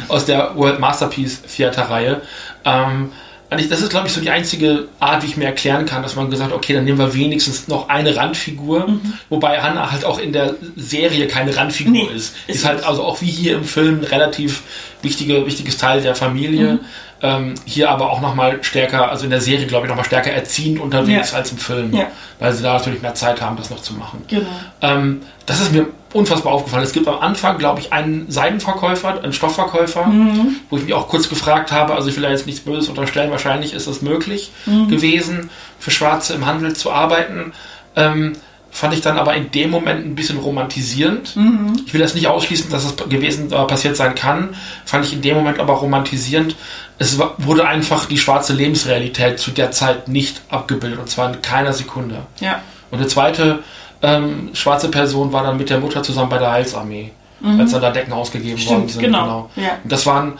[0.09, 2.21] aus der World Masterpiece Theater-Reihe.
[2.65, 3.11] Ähm,
[3.57, 6.15] ich, das ist, glaube ich, so die einzige Art, wie ich mir erklären kann, dass
[6.15, 8.87] man gesagt hat, okay, dann nehmen wir wenigstens noch eine Randfigur,
[9.29, 12.35] wobei Hannah halt auch in der Serie keine Randfigur Nee, ist.
[12.47, 14.63] ist Ist halt also auch wie hier im Film ein relativ
[15.01, 16.79] wichtige, wichtiges Teil der Familie.
[17.19, 20.79] Ähm, hier aber auch nochmal stärker, also in der Serie, glaube ich, nochmal stärker erziehend
[20.79, 21.37] unterwegs Ja.
[21.37, 22.07] als im Film, Ja.
[22.39, 24.23] weil sie da natürlich mehr Zeit haben, das noch zu machen.
[24.27, 24.45] Genau.
[24.81, 26.83] Ähm, das ist mir unfassbar aufgefallen.
[26.83, 30.55] Es gibt am Anfang, glaube ich, einen Seidenverkäufer, einen Stoffverkäufer, Mhm.
[30.69, 33.31] wo ich mich auch kurz gefragt habe, also ich will da jetzt nichts Böses unterstellen,
[33.31, 34.87] wahrscheinlich ist es möglich Mhm.
[34.89, 35.49] gewesen,
[35.79, 37.53] für Schwarze im Handel zu arbeiten.
[37.95, 38.33] Ähm,
[38.69, 41.35] fand ich dann aber in dem Moment ein bisschen romantisierend.
[41.35, 41.81] Mhm.
[41.85, 44.55] Ich will das nicht ausschließen, dass es gewesen äh, passiert sein kann.
[44.85, 46.55] Fand ich in dem Moment aber romantisierend.
[46.99, 51.73] Es wurde einfach die schwarze Lebensrealität zu der Zeit nicht abgebildet und zwar in keiner
[51.73, 52.23] Sekunde.
[52.39, 52.61] Ja.
[52.91, 53.59] Und eine zweite
[54.01, 57.11] ähm, schwarze Person war dann mit der Mutter zusammen bei der Heilsarmee,
[57.59, 58.89] als dann da Decken ausgegeben worden Mhm.
[58.89, 59.01] Stimmt, sind.
[59.03, 59.49] genau.
[59.55, 59.77] Ja.
[59.83, 60.33] Und das waren,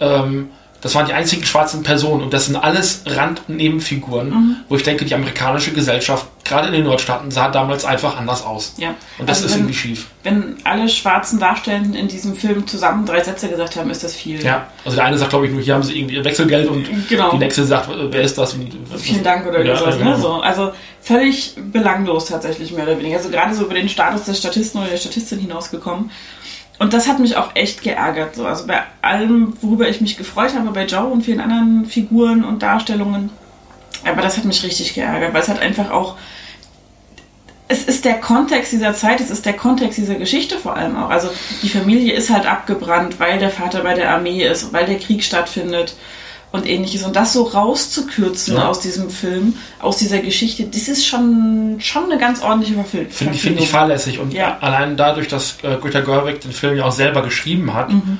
[0.00, 0.50] ähm,
[0.82, 4.56] das waren die einzigen schwarzen Personen und das sind alles Randnebenfiguren, Mhm.
[4.68, 8.74] wo ich denke, die amerikanische Gesellschaft, gerade in den Nordstaaten, sah damals einfach anders aus.
[8.76, 8.94] Ja.
[9.18, 10.06] Und das Also ist wenn- irgendwie schief.
[10.24, 14.42] Wenn alle schwarzen Darstellenden in diesem Film zusammen drei Sätze gesagt haben, ist das viel.
[14.44, 16.86] Ja, also der eine sagt, glaube ich, nur, hier haben sie irgendwie ihr Wechselgeld und
[17.08, 17.30] Genau.
[17.30, 18.54] die nächste sagt, wer ist das?
[18.54, 19.98] Und- Vielen Dank oder Ja, sowas.
[19.98, 20.10] genau.
[20.10, 20.18] Ne?
[20.20, 23.16] So, also völlig belanglos tatsächlich mehr oder weniger.
[23.18, 26.10] Also gerade so über den Status des Statisten oder der Statistin hinausgekommen.
[26.82, 28.34] Und das hat mich auch echt geärgert.
[28.34, 28.44] So.
[28.44, 32.60] Also bei allem, worüber ich mich gefreut habe, bei Joe und vielen anderen Figuren und
[32.60, 33.30] Darstellungen.
[34.04, 36.16] Aber das hat mich richtig geärgert, weil es hat einfach auch.
[37.68, 41.08] Es ist der Kontext dieser Zeit, es ist der Kontext dieser Geschichte vor allem auch.
[41.08, 41.30] Also
[41.62, 45.22] die Familie ist halt abgebrannt, weil der Vater bei der Armee ist, weil der Krieg
[45.22, 45.94] stattfindet
[46.52, 47.02] und ähnliches.
[47.02, 48.68] Und das so rauszukürzen Ja.
[48.68, 53.34] aus diesem Film, aus dieser Geschichte, das ist schon, schon eine ganz ordentliche Verfil Finde
[53.34, 54.18] ich, finde ich fahrlässig.
[54.18, 54.58] Und Ja.
[54.60, 58.18] allein dadurch, dass äh, Greta Gerwig den Film ja auch selber geschrieben hat, Mhm.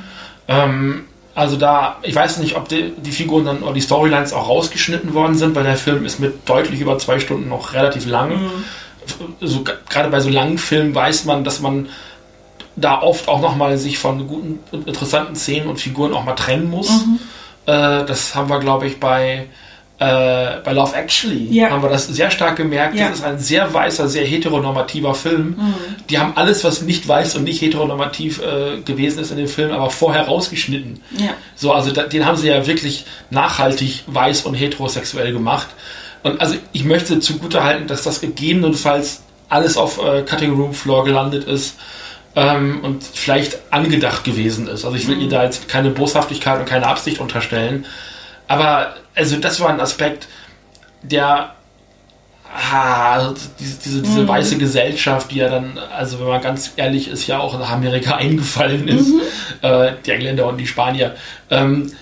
[0.48, 4.48] ähm, Also da, ich weiß nicht, ob die, die Figuren dann oder die Storylines auch
[4.50, 8.32] rausgeschnitten worden sind, weil der Film ist mit deutlich über zwei Stunden noch relativ lang.
[8.32, 8.50] Mhm.
[9.40, 11.88] So, gerade bei so langen Filmen weiß man, dass man
[12.76, 16.90] da oft auch nochmal sich von guten, interessanten Szenen und Figuren auch mal trennen muss.
[16.90, 17.18] Mhm.
[17.66, 19.46] Äh, das haben wir, glaube ich, bei,
[19.98, 21.70] äh, bei Love Actually Ja.
[21.70, 22.96] haben wir das sehr stark gemerkt.
[22.96, 23.08] Ja.
[23.08, 25.54] Das ist ein sehr weißer, sehr heteronormativer Film.
[25.58, 25.74] Mhm.
[26.10, 29.70] Die haben alles, was nicht weiß und nicht heteronormativ äh, gewesen ist in dem Film,
[29.70, 31.00] aber vorher rausgeschnitten.
[31.18, 31.30] Ja.
[31.54, 35.68] So, also da, den haben sie ja wirklich nachhaltig weiß und heterosexuell gemacht.
[36.24, 41.44] Und also ich möchte zugutehalten, dass das gegebenenfalls alles auf äh, Cutting Room Floor gelandet
[41.44, 41.76] ist
[42.34, 44.84] ähm, und vielleicht angedacht gewesen ist.
[44.84, 47.84] Also ich will ihr da jetzt keine Boshaftigkeit und keine Absicht unterstellen.
[48.48, 50.28] Aber also das war ein Aspekt,
[51.02, 51.54] der
[52.52, 57.08] ah, also diese, diese, diese weiße Gesellschaft, die ja dann, also wenn man ganz ehrlich
[57.08, 59.10] ist, ja auch nach Amerika eingefallen ist,
[59.62, 61.14] äh, die Engländer und die Spanier,
[61.50, 61.92] ähm,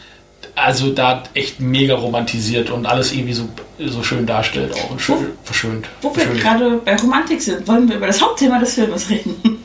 [0.54, 5.28] also da echt mega romantisiert und alles irgendwie so, so schön darstellt auch und schön
[5.44, 5.86] verschönt.
[6.02, 9.59] Wo wir gerade bei Romantik sind, wollen wir über das Hauptthema des Filmes reden.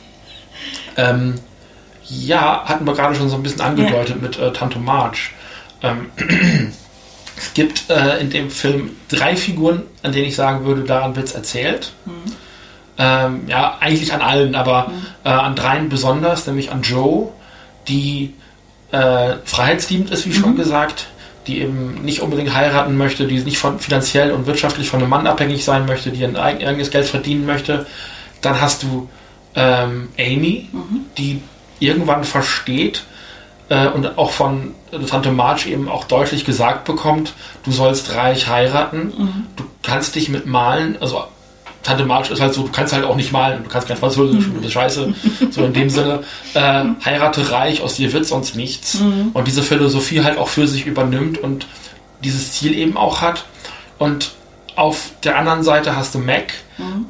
[0.97, 1.35] Ähm,
[2.07, 5.31] ja, hatten wir gerade schon so ein bisschen angedeutet mit äh, Tante March.
[5.81, 6.07] Ähm,
[7.37, 11.27] es gibt äh, in dem Film drei Figuren, an denen ich sagen würde, daran wird
[11.27, 11.93] es erzählt.
[12.97, 14.91] Ähm, ja, eigentlich an allen, aber
[15.25, 17.29] äh, an dreien besonders, nämlich an Joe,
[17.87, 18.33] die
[18.91, 21.07] äh, freiheitsliebend ist, wie schon gesagt,
[21.47, 25.27] die eben nicht unbedingt heiraten möchte, die nicht von, finanziell und wirtschaftlich von einem Mann
[25.27, 27.85] abhängig sein möchte, die ein eigen- eigenes Geld verdienen möchte.
[28.41, 29.09] Dann hast du
[29.55, 30.69] ähm, Amy,
[31.17, 31.41] die
[31.79, 33.03] irgendwann versteht
[33.69, 34.73] äh, und auch von
[35.09, 40.45] Tante Marge eben auch deutlich gesagt bekommt, du sollst reich heiraten, du kannst dich mit
[40.45, 41.23] Malen, also
[41.85, 44.45] Tante Marge ist halt so, du kannst halt auch nicht malen, du kannst kein Französisch,
[44.45, 45.13] du bist scheiße,
[45.51, 46.23] so in dem Sinne,
[46.55, 48.95] äh, heirate reich, aus dir wird sonst nichts.
[49.33, 51.67] Und diese Philosophie halt auch für sich übernimmt und
[52.23, 53.45] dieses Ziel eben auch hat.
[53.99, 54.31] Und
[54.75, 56.53] auf der anderen Seite hast du Mac,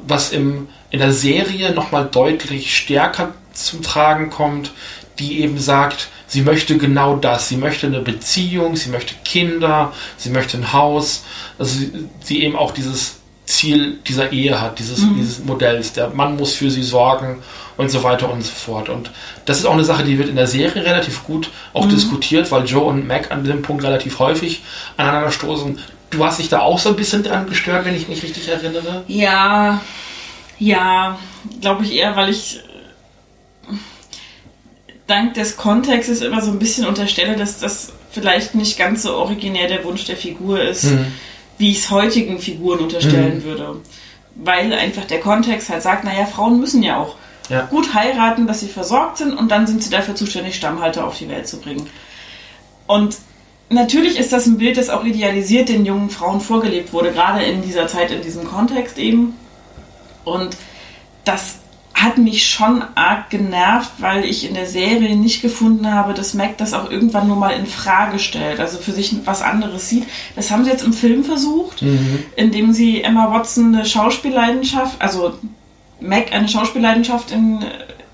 [0.06, 4.72] was im, in der Serie nochmal deutlich stärker zum Tragen kommt,
[5.18, 7.48] die eben sagt, sie möchte genau das.
[7.48, 11.24] Sie möchte eine Beziehung, sie möchte Kinder, sie möchte ein Haus.
[11.58, 15.92] Also sie, sie eben auch dieses Ziel dieser Ehe hat, dieses, dieses Modells.
[15.92, 17.42] Der Mann muss für sie sorgen
[17.76, 18.88] und so weiter und so fort.
[18.88, 19.10] Und
[19.44, 22.64] das ist auch eine Sache, die wird in der Serie relativ gut auch diskutiert, weil
[22.64, 24.62] Joe und Mac an dem Punkt relativ häufig
[24.96, 25.78] aneinander stoßen.
[26.10, 29.04] Du hast dich da auch so ein bisschen dran gestört, wenn ich mich richtig erinnere.
[29.08, 29.80] Ja,
[30.58, 31.18] ja,
[31.60, 32.58] glaube ich eher, weil ich
[33.68, 33.74] äh,
[35.06, 39.68] dank des Kontextes immer so ein bisschen unterstelle, dass das vielleicht nicht ganz so originär
[39.68, 41.12] der Wunsch der Figur ist, Mhm.
[41.58, 43.76] wie ich es heutigen Figuren unterstellen würde.
[44.36, 47.16] Weil einfach der Kontext halt sagt, naja, Frauen müssen ja auch
[47.48, 47.62] Ja.
[47.62, 51.28] gut heiraten, dass sie versorgt sind und dann sind sie dafür zuständig, Stammhalter auf die
[51.28, 51.88] Welt zu bringen.
[52.86, 53.16] Und
[53.68, 57.62] natürlich ist das ein Bild, das auch idealisiert den jungen Frauen vorgelebt wurde, gerade in
[57.62, 59.34] dieser Zeit, in diesem Kontext eben.
[60.24, 60.56] Und
[61.24, 61.58] das
[61.94, 66.58] hat mich schon arg genervt, weil ich in der Serie nicht gefunden habe, dass Mac
[66.58, 70.04] das auch irgendwann nur mal in Frage stellt, also für sich was anderes sieht.
[70.36, 71.82] Das haben sie jetzt im Film versucht,
[72.36, 75.38] indem sie Emma Watson eine Schauspielleidenschaft, also
[75.98, 77.64] Mac eine Schauspielleidenschaft in,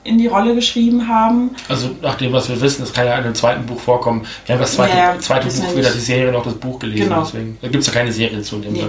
[0.04, 1.50] in die Rolle geschrieben haben.
[1.68, 4.26] Also nach dem, was wir wissen, das kann ja in dem zweiten Buch vorkommen.
[4.46, 5.94] Wir haben das zweite, Ja, zweite Buch wir weder nicht.
[5.94, 7.04] die Serie noch das Buch gelesen.
[7.08, 7.22] Genau.
[7.22, 8.86] Deswegen da gibt es ja keine Serie zu in dem Nee.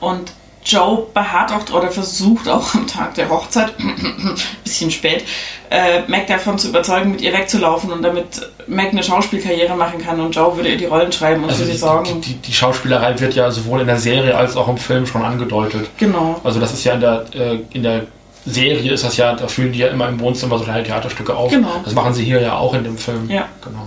[0.00, 0.32] Und
[0.64, 3.72] Joe beharrt auch oder versucht auch am Tag der Hochzeit,
[4.64, 5.24] bisschen spät,
[5.70, 8.26] äh, Mac davon zu überzeugen, mit ihr wegzulaufen und damit
[8.66, 11.66] Mac eine Schauspielkarriere machen kann und Joe würde ihr die Rollen schreiben und Also für
[11.70, 12.20] die, sie sorgen.
[12.20, 15.22] die, die, die Schauspielerei wird ja sowohl in der Serie als auch im Film schon
[15.22, 15.88] angedeutet.
[15.96, 16.38] genau.
[16.44, 18.06] Also das ist ja in der, äh, in der
[18.48, 21.50] Serie ist das ja, da führen die ja immer im Wohnzimmer so kleine Theaterstücke auf.
[21.50, 21.80] Genau.
[21.84, 23.28] Das machen sie hier ja auch in dem Film.
[23.30, 23.48] Ja.
[23.64, 23.86] Genau.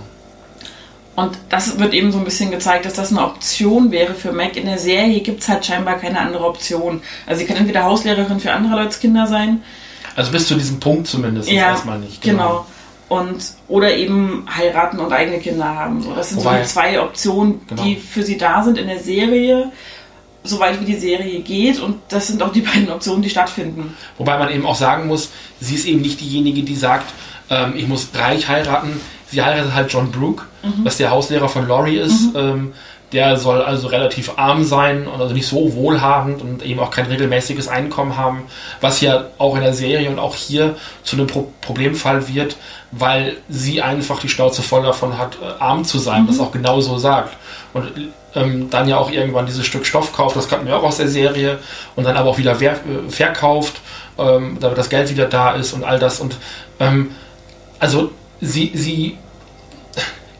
[1.14, 4.56] Und das wird eben so ein bisschen gezeigt, dass das eine Option wäre für Mac.
[4.56, 7.02] In der Serie gibt es halt scheinbar keine andere Option.
[7.26, 9.62] Also sie kann entweder Hauslehrerin für andere Leute's Kinder sein
[10.16, 12.22] Also bis zu diesem Punkt zumindest ja, erstmal nicht.
[12.22, 12.64] Genau.
[13.10, 16.00] Und, oder eben heiraten und eigene Kinder haben.
[16.02, 17.82] So, das sind so Wobei- die zwei Optionen, Genau.
[17.82, 19.70] die für sie da sind in der Serie,
[20.44, 21.80] soweit wie die Serie geht.
[21.80, 23.96] Und das sind auch die beiden Optionen, die stattfinden.
[24.18, 27.12] Wobei man eben auch sagen muss, sie ist eben nicht diejenige, die sagt,
[27.50, 29.00] ähm, ich muss reich heiraten.
[29.28, 30.44] Sie heiratet halt John Brooke,
[30.84, 32.34] was der Hauslehrer von Laurie ist.
[32.36, 32.74] Ähm,
[33.12, 37.06] der soll also relativ arm sein und also nicht so wohlhabend und eben auch kein
[37.06, 38.44] regelmäßiges Einkommen haben,
[38.80, 42.56] was ja auch in der Serie und auch hier zu einem Pro Problemfall wird,
[42.90, 46.80] weil sie einfach die Schnauze voll davon hat, äh, arm zu sein, das auch genau
[46.80, 47.36] so sagt.
[47.72, 47.90] Und
[48.34, 51.08] ähm, dann ja auch irgendwann dieses Stück Stoff kauft, das kannten wir auch aus der
[51.08, 51.58] Serie,
[51.96, 52.74] und dann aber auch wieder äh,
[53.08, 53.80] verkauft,
[54.18, 56.20] ähm, damit das Geld wieder da ist und all das.
[56.20, 56.36] Und
[56.80, 57.12] ähm,
[57.78, 59.18] also sie, sie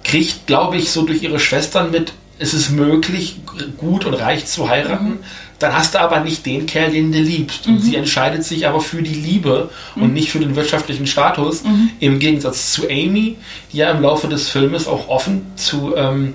[0.05, 3.37] kriegt, glaube ich, so durch ihre Schwestern mit, es ist möglich,
[3.79, 5.05] gut und reich zu heiraten.
[5.11, 5.19] Mhm.
[5.59, 7.69] Dann hast du aber nicht den Kerl, den du liebst.
[7.69, 10.03] Und sie entscheidet sich aber für die Liebe Mhm.
[10.03, 11.63] und nicht für den wirtschaftlichen Status.
[12.01, 13.37] Im Gegensatz zu Amy,
[13.73, 16.35] die ja im Laufe des Filmes auch offen zu, ähm,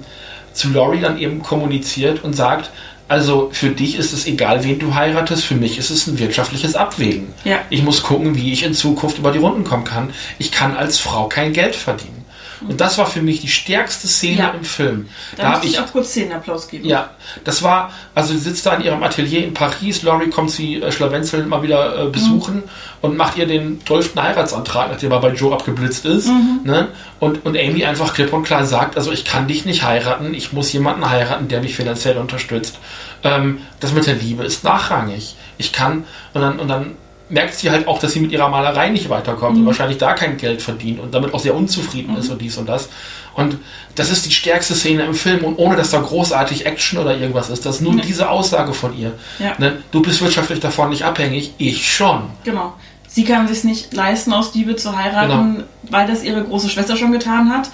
[0.53, 2.71] zu Laurie dann eben kommuniziert und sagt,
[3.09, 6.75] also für dich ist es egal, wen du heiratest, für mich ist es ein wirtschaftliches
[6.75, 7.27] Abwägen.
[7.45, 7.59] Ja.
[7.69, 10.09] Ich muss gucken, wie ich in Zukunft über die Runden kommen kann.
[10.39, 12.16] Ich kann als Frau kein Geld verdienen.
[12.61, 14.49] Und das war für mich die stärkste Szene Ja.
[14.49, 15.07] im Film.
[15.35, 16.85] Da, Da muss habe ich auch kurz Szenenapplaus geben.
[16.85, 17.11] ja,
[17.43, 20.91] das war, also sie sitzt da in ihrem Atelier in Paris, Laurie kommt sie äh,
[20.91, 22.63] Schlawenzel mal wieder äh, besuchen
[23.01, 24.15] und macht ihr den 12.
[24.15, 26.29] Heiratsantrag, nachdem er bei Joe abgeblitzt ist.
[26.63, 26.87] Ne?
[27.19, 30.53] Und, und Amy einfach klipp und klar sagt, also ich kann dich nicht heiraten, ich
[30.53, 32.79] muss jemanden heiraten, der mich finanziell unterstützt.
[33.23, 35.35] Ähm, das mit der Liebe ist nachrangig.
[35.57, 36.95] Ich kann, und dann, und dann
[37.29, 40.37] merkt sie halt auch, dass sie mit ihrer Malerei nicht weiterkommt und wahrscheinlich da kein
[40.37, 42.89] Geld verdient und damit auch sehr unzufrieden ist und dies und das.
[43.33, 43.57] Und
[43.95, 47.49] das ist die stärkste Szene im Film und ohne dass da großartig Action oder irgendwas
[47.49, 47.65] ist.
[47.65, 48.01] Das ist nur Nee.
[48.05, 49.11] diese Aussage von ihr.
[49.39, 49.53] Ja.
[49.57, 49.77] Ne?
[49.91, 52.23] Du bist wirtschaftlich davon nicht abhängig, ich schon.
[52.43, 52.73] Genau.
[53.07, 55.65] Sie kann sich nicht leisten, aus Liebe zu heiraten, Genau.
[55.89, 57.69] weil das ihre große Schwester schon getan hat.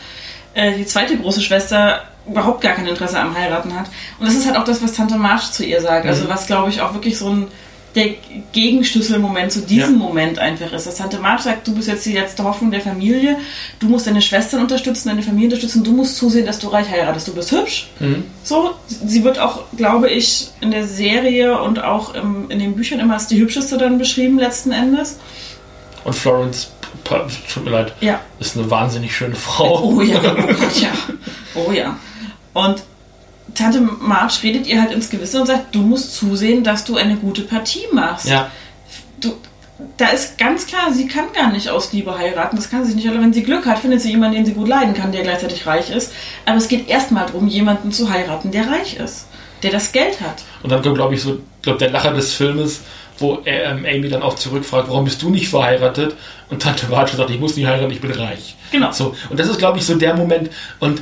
[0.53, 3.87] Äh, die zweite große Schwester überhaupt gar kein Interesse am Heiraten hat.
[4.19, 6.05] Und das ist halt auch das, was Tante March zu ihr sagt.
[6.05, 6.29] Also Mhm.
[6.29, 7.47] was, glaube ich, auch wirklich so ein
[7.95, 8.09] der
[8.53, 10.05] Gegenschlüsselmoment zu diesem Ja.
[10.07, 10.87] Moment einfach ist.
[10.87, 13.37] Dass Tante March sagt, du bist jetzt die letzte Hoffnung der Familie,
[13.79, 17.27] du musst deine Schwestern unterstützen, deine Familie unterstützen, du musst zusehen, dass du reich heiratest,
[17.27, 17.89] du bist hübsch.
[17.99, 18.23] Mhm.
[18.43, 22.99] So, sie wird auch, glaube ich, in der Serie und auch im, in den Büchern
[22.99, 25.17] immer als die hübscheste dann beschrieben, letzten Endes.
[26.03, 26.71] Und Florence,
[27.53, 28.19] tut mir leid, Ja.
[28.39, 29.83] ist eine wahnsinnig schöne Frau.
[29.83, 30.91] Oh ja, oh Gott, ja.
[31.55, 31.97] Oh ja.
[32.53, 32.83] Und
[33.55, 37.15] Tante March redet ihr halt ins Gewissen und sagt, du musst zusehen, dass du eine
[37.15, 38.27] gute Partie machst.
[38.27, 38.49] Ja,
[39.19, 39.35] Du,
[39.97, 42.55] da ist ganz klar, sie kann gar nicht aus Liebe heiraten.
[42.57, 43.07] Das kann sie nicht.
[43.07, 45.65] Oder wenn sie Glück hat, findet sie jemanden, den sie gut leiden kann, der gleichzeitig
[45.65, 46.11] reich ist.
[46.45, 49.27] Aber es geht erstmal darum, jemanden zu heiraten, der reich ist.
[49.61, 50.43] Der das Geld hat.
[50.61, 52.81] Und dann kommt, glaube ich, so, glaub, der Lacher des Filmes,
[53.17, 56.15] wo ähm, Amy dann auch zurückfragt, warum bist du nicht verheiratet?
[56.49, 58.55] Und Tante Marge sagt, ich muss nicht heiraten, ich bin reich.
[58.71, 58.91] Genau.
[58.91, 60.49] So, und das ist, glaube ich, so der Moment.
[60.79, 61.01] Und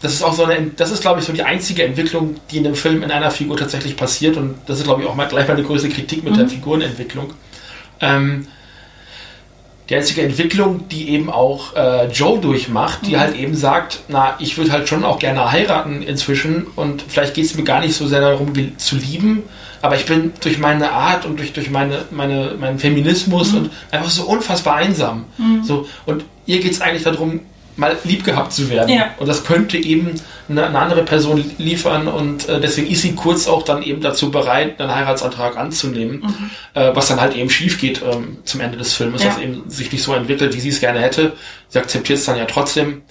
[0.00, 2.64] das ist auch so eine, das ist, glaube ich, so die einzige Entwicklung, die in
[2.64, 4.36] dem Film in einer Figur tatsächlich passiert.
[4.36, 7.32] Und das ist, glaube ich, auch mal gleich meine größte Kritik mit der Figurenentwicklung.
[8.00, 8.46] Ähm,
[9.88, 14.58] die einzige Entwicklung, die eben auch äh, Joe durchmacht, die halt eben sagt, na, ich
[14.58, 18.06] würde halt schon auch gerne heiraten inzwischen und vielleicht geht es mir gar nicht so
[18.06, 19.44] sehr darum zu lieben,
[19.80, 24.10] aber ich bin durch meine Art und durch, durch meine, meine, meinen Feminismus und einfach
[24.10, 25.24] so unfassbar einsam.
[25.64, 27.40] So, und ihr geht es eigentlich darum,
[27.78, 28.88] mal lieb gehabt zu werden.
[28.94, 29.14] Ja.
[29.18, 33.46] Und das könnte eben eine, eine andere Person liefern und äh, deswegen ist sie kurz
[33.46, 38.02] auch dann eben dazu bereit, einen Heiratsantrag anzunehmen, äh, was dann halt eben schief geht
[38.02, 39.30] ähm, zum Ende des Filmes, Ja.
[39.30, 41.34] was eben sich nicht so entwickelt, wie sie es gerne hätte.
[41.68, 43.02] Sie akzeptiert es dann ja trotzdem,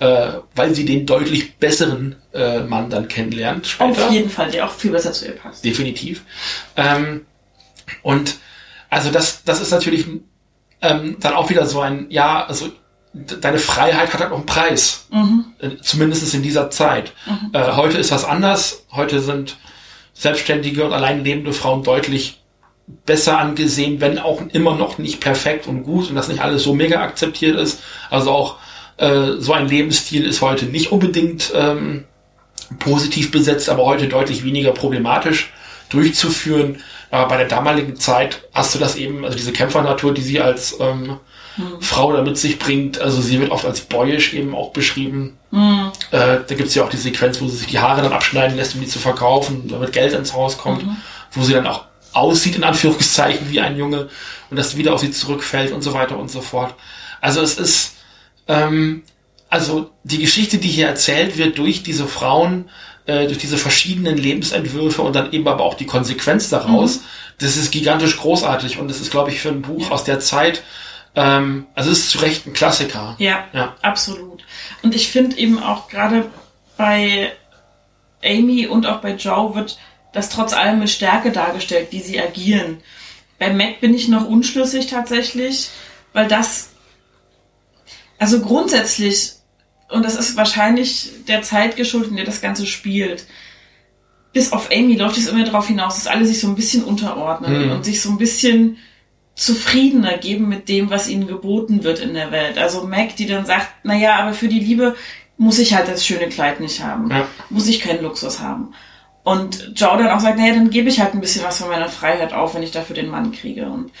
[0.00, 4.06] äh, weil sie den deutlich besseren äh, Mann dann kennenlernt später.
[4.06, 5.64] Auf jeden Fall, der auch viel besser zu ihr passt.
[5.64, 6.22] Definitiv.
[6.76, 7.22] Ähm,
[8.02, 8.36] und
[8.90, 10.06] also das, das ist natürlich
[10.80, 12.68] ähm, dann auch wieder so ein, ja, also
[13.12, 15.06] deine Freiheit hat halt auch einen Preis.
[15.60, 17.12] Äh, Zumindest in dieser Zeit.
[17.52, 18.84] Äh, heute ist das anders.
[18.92, 19.56] Heute sind
[20.14, 22.40] selbstständige und allein lebende Frauen deutlich
[23.06, 26.74] besser angesehen, wenn auch immer noch nicht perfekt und gut und das nicht alles so
[26.74, 27.80] mega akzeptiert ist.
[28.10, 28.56] Also auch
[28.96, 32.04] äh, so ein Lebensstil ist heute nicht unbedingt ähm,
[32.78, 35.52] positiv besetzt, aber heute deutlich weniger problematisch
[35.90, 36.82] durchzuführen.
[37.10, 40.76] Aber bei der damaligen Zeit hast du das eben, also diese Kämpfernatur, die sie als
[40.80, 41.18] ähm,
[41.80, 45.38] Frau da mit sich bringt, also sie wird oft als boyish eben auch beschrieben.
[46.10, 48.74] Äh, da gibt's ja auch die Sequenz, wo sie sich die Haare dann abschneiden lässt,
[48.74, 50.84] um die zu verkaufen, damit Geld ins Haus kommt,
[51.32, 54.08] wo sie dann auch aussieht, in Anführungszeichen, wie ein Junge
[54.50, 56.74] und das wieder auf sie zurückfällt und so weiter und so fort.
[57.20, 57.96] Also es ist,
[58.46, 59.02] ähm,
[59.48, 62.70] also die Geschichte, die hier erzählt wird durch diese Frauen,
[63.06, 67.00] äh, durch diese verschiedenen Lebensentwürfe und dann eben aber auch die Konsequenz daraus,
[67.38, 70.62] das ist gigantisch großartig und das ist, glaube ich, für ein Buch aus der Zeit,
[71.18, 73.16] ähm, also es ist zu Recht ein Klassiker.
[73.18, 73.76] Ja, Ja.
[73.82, 74.44] absolut.
[74.82, 76.30] Und ich finde eben auch gerade
[76.76, 77.32] bei
[78.24, 79.78] Amy und auch bei Joe wird
[80.12, 82.80] das trotz allem mit Stärke dargestellt, wie sie agieren.
[83.38, 85.70] Bei Mac bin ich noch unschlüssig tatsächlich,
[86.12, 86.70] weil das,
[88.18, 89.32] also grundsätzlich,
[89.88, 93.26] und das ist wahrscheinlich der Zeit geschuldet, in der das Ganze spielt,
[94.32, 97.66] bis auf Amy läuft es immer darauf hinaus, dass alle sich so ein bisschen unterordnen
[97.66, 97.70] Mhm.
[97.72, 98.78] und sich so ein bisschen
[99.38, 102.58] zufriedener geben mit dem, was ihnen geboten wird in der Welt.
[102.58, 104.96] Also Mac, die dann sagt, naja, aber für die Liebe
[105.36, 107.08] muss ich halt das schöne Kleid nicht haben.
[107.08, 107.28] Ja.
[107.48, 108.74] Muss ich keinen Luxus haben.
[109.22, 111.88] Und Joe dann auch sagt, naja, dann gebe ich halt ein bisschen was von meiner
[111.88, 113.66] Freiheit auf, wenn ich dafür den Mann kriege.
[113.66, 113.92] Und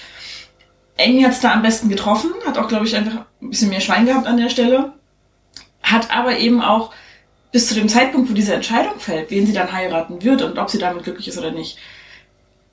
[0.98, 4.06] Amy hat's da am besten getroffen, hat auch, glaube ich, einfach ein bisschen mehr Schwein
[4.06, 4.92] gehabt an der Stelle.
[5.82, 6.92] hat aber eben auch
[7.52, 10.68] bis zu dem Zeitpunkt, wo diese Entscheidung fällt, wen sie dann heiraten wird und ob
[10.68, 11.78] sie damit glücklich ist oder nicht,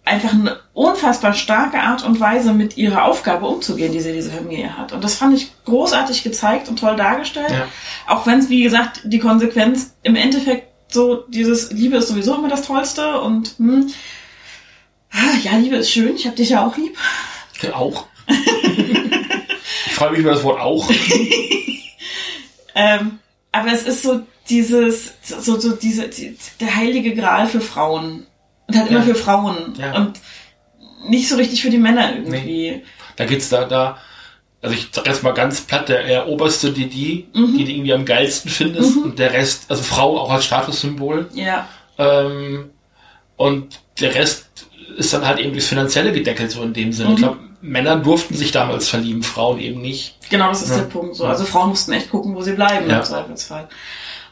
[0.05, 4.77] einfach eine unfassbar starke Art und Weise, mit ihrer Aufgabe umzugehen, die sie diese Familie
[4.77, 4.93] hat.
[4.93, 7.51] Und das fand ich großartig gezeigt und toll dargestellt.
[7.51, 7.67] Ja.
[8.07, 12.47] Auch wenn es, wie gesagt, die Konsequenz im Endeffekt so dieses Liebe ist sowieso immer
[12.47, 13.91] das Tollste und hm,
[15.11, 16.97] ah, ja, Liebe ist schön, ich hab dich ja auch lieb.
[17.73, 18.05] Auch.
[18.27, 20.89] ich freue mich über das Wort auch.
[22.75, 23.19] Ähm,
[23.53, 28.27] aber es ist so dieses, so, so diese, die, der heilige Gral für Frauen.
[28.67, 29.05] Und halt immer Ja.
[29.05, 29.73] für Frauen.
[29.77, 29.95] Ja.
[29.95, 30.19] Und
[31.07, 32.83] nicht so richtig für die Männer irgendwie.
[33.15, 33.97] Da geht's da, da,
[34.61, 37.93] also ich sag erst mal ganz platt, der, der oberste, die, die, die du irgendwie
[37.93, 41.29] am geilsten findest und der Rest, also Frau auch als Statussymbol.
[41.33, 41.67] Ja.
[41.97, 42.71] Ähm,
[43.37, 44.47] und der Rest
[44.97, 47.11] ist dann halt eben durchs Finanzielle gedeckelt, so in dem Sinne.
[47.11, 50.15] Ich glaube, Männer durften sich damals verlieben, Frauen eben nicht.
[50.29, 50.77] Genau, das ist Ja.
[50.77, 51.15] der Punkt.
[51.15, 51.25] So.
[51.25, 52.97] Also Frauen mussten echt gucken, wo sie bleiben Ja.
[52.99, 53.67] im Zweifelsfall.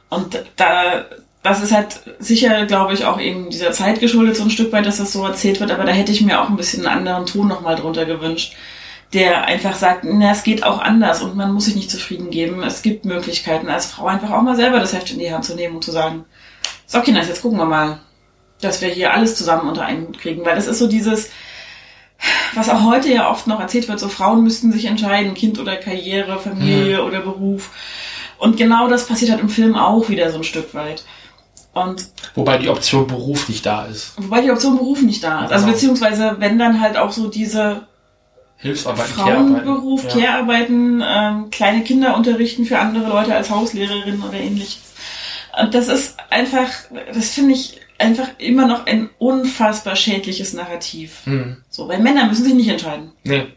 [0.10, 1.06] Und da,
[1.44, 4.86] das ist halt sicher, glaube ich, auch eben dieser Zeit geschuldet, so ein Stück weit,
[4.86, 7.26] dass das so erzählt wird, aber da hätte ich mir auch ein bisschen einen anderen
[7.26, 8.56] Ton nochmal drunter gewünscht,
[9.12, 12.64] der einfach sagt, na, es geht auch anders und man muss sich nicht zufrieden geben.
[12.64, 15.54] Es gibt Möglichkeiten, als Frau einfach auch mal selber das Heft in die Hand zu
[15.54, 16.24] nehmen und zu sagen,
[16.88, 18.00] so, Kinder, jetzt gucken wir mal,
[18.62, 21.30] dass wir hier alles zusammen unter einen Hut kriegen, weil das ist so dieses,
[22.54, 25.76] was auch heute ja oft noch erzählt wird, so Frauen müssten sich entscheiden, Kind oder
[25.76, 27.72] Karriere, Familie oder Beruf.
[28.38, 31.04] Und genau das passiert halt im Film auch wieder so ein Stück weit.
[31.74, 34.14] Und Wobei die Option Beruf nicht da ist.
[34.18, 35.52] wobei die Option Beruf nicht da ist.
[35.52, 35.74] Also Genau.
[35.76, 37.88] beziehungsweise wenn dann halt auch so diese
[38.58, 41.00] Hilfsarbeiten, Frauenberuf, Care-Arbeiten.
[41.02, 44.94] Care-Arbeiten, ähm, kleine Kinder unterrichten für andere Leute als Hauslehrerin oder ähnliches.
[45.60, 46.68] Und das ist einfach,
[47.14, 51.22] das finde ich einfach immer noch ein unfassbar schädliches Narrativ.
[51.26, 51.58] Hm.
[51.70, 53.12] So, weil Männer müssen sich nicht entscheiden.
[53.24, 53.48] Nee.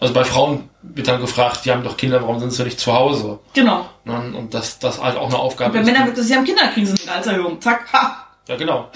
[0.00, 2.92] Also bei Frauen wird dann gefragt, die haben doch Kinder, warum sind sie nicht zu
[2.92, 3.38] Hause?
[3.54, 3.88] Genau.
[4.04, 4.32] Ne?
[4.36, 5.86] Und das, das halt auch eine Und Aufgabe bei ist.
[5.86, 7.60] Männern wird das, sie haben Kinder, kriegen sie eine Gehaltserhöhung.
[7.60, 8.26] Zack, ha!
[8.48, 8.88] Ja, genau.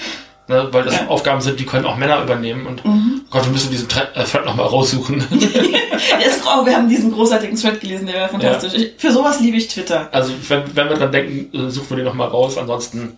[0.48, 0.68] Ne?
[0.72, 1.02] Weil das Ja.
[1.02, 1.08] Mhm.
[1.08, 2.66] Aufgaben sind, die können auch Männer übernehmen.
[2.66, 2.82] Und
[3.30, 5.24] Gott, wir müssen diesen Thread äh, Thread nochmal raussuchen.
[5.30, 8.74] Der ist, oh, wir haben diesen großartigen Thread gelesen, der war fantastisch.
[8.74, 10.08] Ich, für sowas liebe ich Twitter.
[10.12, 13.16] also wenn, wenn wir dran denken, äh, suchen wir den nochmal raus, ansonsten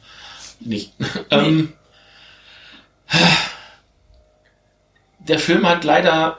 [0.60, 0.92] nicht.
[1.30, 1.72] ähm,
[5.18, 6.38] der Film hat leider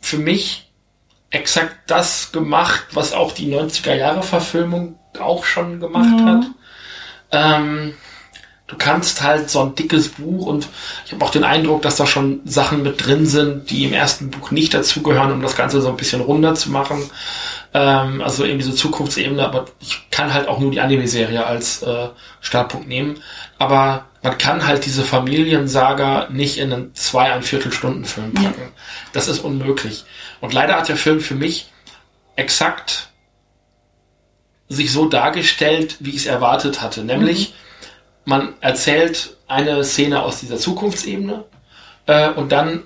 [0.00, 0.70] für mich
[1.32, 6.26] exakt das gemacht, was auch die 90er Jahre Verfilmung auch schon gemacht Mhm.
[6.26, 6.44] hat.
[7.32, 7.94] Ähm,
[8.66, 10.68] du kannst halt so ein dickes Buch und
[11.06, 14.30] ich habe auch den Eindruck, dass da schon Sachen mit drin sind, die im ersten
[14.30, 17.10] Buch nicht dazugehören, um das Ganze so ein bisschen runder zu machen.
[17.74, 22.08] Ähm, also eben diese Zukunftsebene, aber ich kann halt auch nur die Anime-Serie als äh,
[22.40, 23.18] Startpunkt nehmen.
[23.58, 28.72] Aber man kann halt diese Familiensaga nicht in einen zwei, ein Viertelstunden Film packen.
[29.12, 30.04] Das ist unmöglich.
[30.40, 31.70] Und leider hat der Film für mich
[32.36, 33.08] exakt
[34.68, 37.04] sich so dargestellt, wie ich es erwartet hatte.
[37.04, 37.54] Nämlich,
[38.24, 41.44] man erzählt eine Szene aus dieser Zukunftsebene
[42.06, 42.84] äh, und dann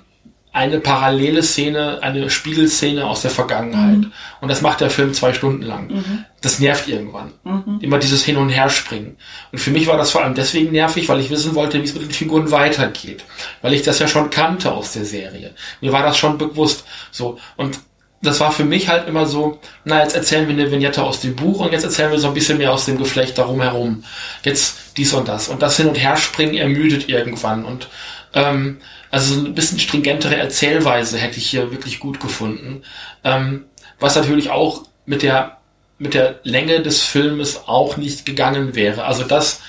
[0.57, 4.07] eine parallele Szene, eine Spiegelszene aus der Vergangenheit.
[4.41, 6.03] Und das macht der Film zwei Stunden lang.
[6.41, 7.31] Das nervt irgendwann.
[7.79, 9.17] Immer dieses Hin- und Herspringen.
[9.51, 11.93] Und für mich war das vor allem deswegen nervig, weil ich wissen wollte, wie es
[11.93, 13.23] mit den Figuren weitergeht.
[13.61, 15.53] Weil ich das ja schon kannte aus der Serie.
[15.79, 16.85] Mir war das schon bewusst.
[17.11, 17.37] So.
[17.55, 17.79] Und
[18.21, 21.35] das war für mich halt immer so, na, jetzt erzählen wir eine Vignette aus dem
[21.35, 24.03] Buch und jetzt erzählen wir so ein bisschen mehr aus dem Geflecht darum herum.
[24.43, 25.49] Jetzt dies und das.
[25.49, 27.63] Und das Hin- und Herspringen ermüdet irgendwann.
[27.63, 27.89] Und
[28.33, 28.77] ähm,
[29.11, 32.83] also so ein bisschen stringentere Erzählweise hätte ich hier wirklich gut gefunden.
[33.23, 33.65] Ähm,
[33.99, 35.57] was natürlich auch mit der,
[35.97, 39.05] mit der Länge des Filmes auch nicht gegangen wäre.
[39.05, 39.61] Also das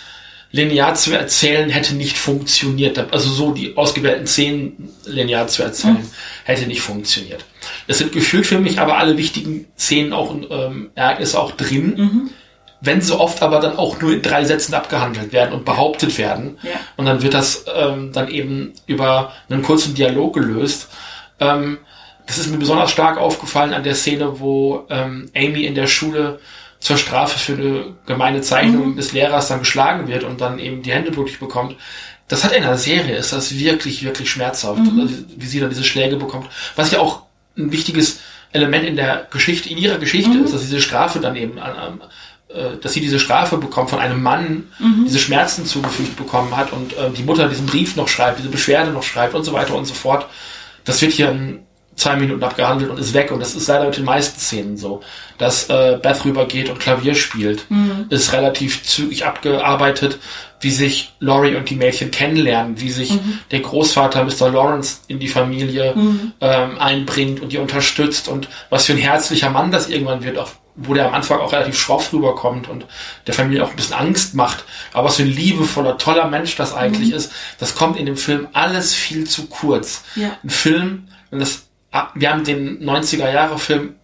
[0.51, 3.13] linear zu erzählen hätte nicht funktioniert.
[3.13, 6.09] Also so die ausgewählten Szenen linear zu erzählen
[6.45, 7.45] hätte nicht funktioniert.
[7.87, 12.31] Es sind gefühlt für mich aber alle wichtigen Szenen auch ähm, Ereignisse auch drin.
[12.81, 16.59] Wenn so oft aber dann auch nur in drei Sätzen abgehandelt werden und behauptet werden.
[16.63, 16.73] Ja.
[16.97, 20.89] Und dann wird das ähm, dann eben über einen kurzen Dialog gelöst.
[21.41, 21.79] Ähm,
[22.27, 26.39] das ist mir besonders stark aufgefallen an der Szene, wo ähm, Amy in der Schule
[26.79, 30.93] zur Strafe für eine gemeine Zeichnung des Lehrers dann geschlagen wird und dann eben die
[30.93, 31.75] Hände blutig bekommt.
[32.29, 35.85] Das hat in der Serie, ist das wirklich, wirklich schmerzhaft, also, wie sie dann diese
[35.85, 36.49] Schläge bekommt.
[36.77, 37.23] Was ja auch
[37.57, 38.21] ein wichtiges
[38.53, 42.01] Element in der Geschichte, in ihrer Geschichte ist, dass diese Strafe dann eben an, an
[42.81, 44.69] dass sie diese Strafe bekommt von einem Mann,
[45.05, 48.91] diese Schmerzen zugefügt bekommen hat und äh, die Mutter diesen Brief noch schreibt, diese Beschwerde
[48.91, 50.27] noch schreibt und so weiter und so fort.
[50.85, 51.61] Das wird hier in
[51.99, 53.31] zwei Minuten abgehandelt und ist weg.
[53.31, 55.03] Und das ist leider mit den meisten Szenen so.
[55.37, 57.67] Dass äh, Beth rübergeht und Klavier spielt,
[58.09, 60.19] ist relativ zügig abgearbeitet,
[60.61, 63.11] wie sich Laurie und die Mädchen kennenlernen, wie sich
[63.51, 64.51] der Großvater Mr.
[64.51, 65.95] Lawrence in die Familie
[66.41, 70.51] ähm, einbringt und die unterstützt und was für ein herzlicher Mann das irgendwann wird, auch
[70.81, 72.87] wo der am Anfang auch relativ schroff rüberkommt und
[73.27, 76.73] der Familie auch ein bisschen Angst macht, aber was für ein liebevoller, toller Mensch das
[76.73, 80.05] eigentlich ist, das kommt in dem Film alles viel zu kurz.
[80.15, 80.37] Ja.
[80.43, 83.97] Ein Film, wenn das, ah, wir haben den 90er Jahre Film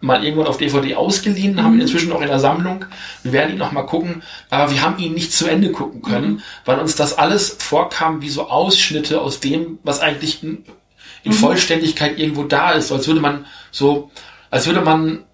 [0.00, 2.84] mal irgendwann auf DVD ausgeliehen, haben ihn inzwischen auch in der Sammlung.
[3.22, 6.42] Wir werden ihn noch mal gucken, aber wir haben ihn nicht zu Ende gucken können,
[6.64, 10.64] weil uns das alles vorkam wie so Ausschnitte aus dem, was eigentlich in,
[11.24, 14.10] in Vollständigkeit irgendwo da ist, so als würde man so,
[14.50, 15.24] als würde man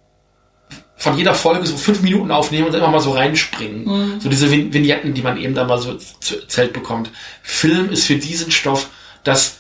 [1.01, 4.21] von jeder Folge so fünf Minuten aufnehmen und immer mal so reinspringen.
[4.21, 7.11] So diese Vignetten, die man eben da mal so erzählt bekommt.
[7.43, 8.91] Film ist für diesen Stoff
[9.25, 9.57] das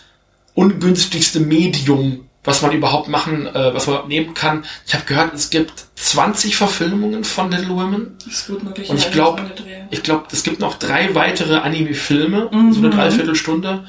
[0.55, 4.65] ungünstigste Medium, was man überhaupt machen, äh, was man nehmen kann.
[4.87, 8.17] Ich habe gehört, es gibt 20 Verfilmungen von Little Women.
[8.25, 8.91] Das ist gut möglich.
[8.91, 9.43] Und ich glaube,
[9.91, 13.85] ich glaube, es gibt noch drei weitere Anime-Filme, so eine Dreiviertelstunde.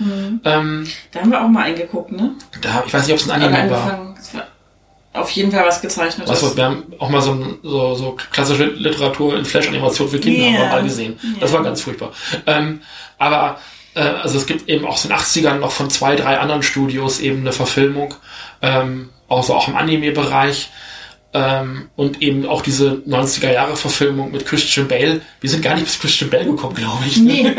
[0.45, 2.31] Ähm, Da haben wir auch mal eingeguckt, ne?
[2.61, 4.15] da, ich weiß nicht, ob es ein Anime war.
[4.33, 4.47] war
[5.13, 6.27] auf jeden Fall was gezeichnet.
[6.29, 10.65] Was, wir haben auch mal so, so, so klassische Literatur in Flash-Animation für Kinder wir
[10.67, 11.19] mal gesehen.
[11.39, 11.57] Das Ja.
[11.57, 12.11] war ganz furchtbar.
[12.45, 12.81] Ähm,
[13.17, 13.59] aber
[13.93, 16.63] äh, also es gibt eben auch so in den 80ern noch von zwei, drei anderen
[16.63, 18.13] Studios eben eine Verfilmung,
[18.61, 20.69] ähm, also auch im Anime-Bereich.
[21.33, 25.21] Ähm, und eben auch diese 90er-Jahre-Verfilmung mit Christian Bale.
[25.39, 27.17] Wir sind gar nicht bis Christian Bale gekommen, glaube ich.
[27.17, 27.49] Nee.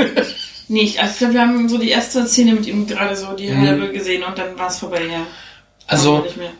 [0.69, 0.99] Nicht.
[1.01, 3.67] Also ich glaube, wir haben so die erste Szene mit ihm gerade so die Mhm.
[3.67, 5.27] halbe gesehen und dann war es vorbei, ja.
[5.87, 6.51] Also Nicht mehr.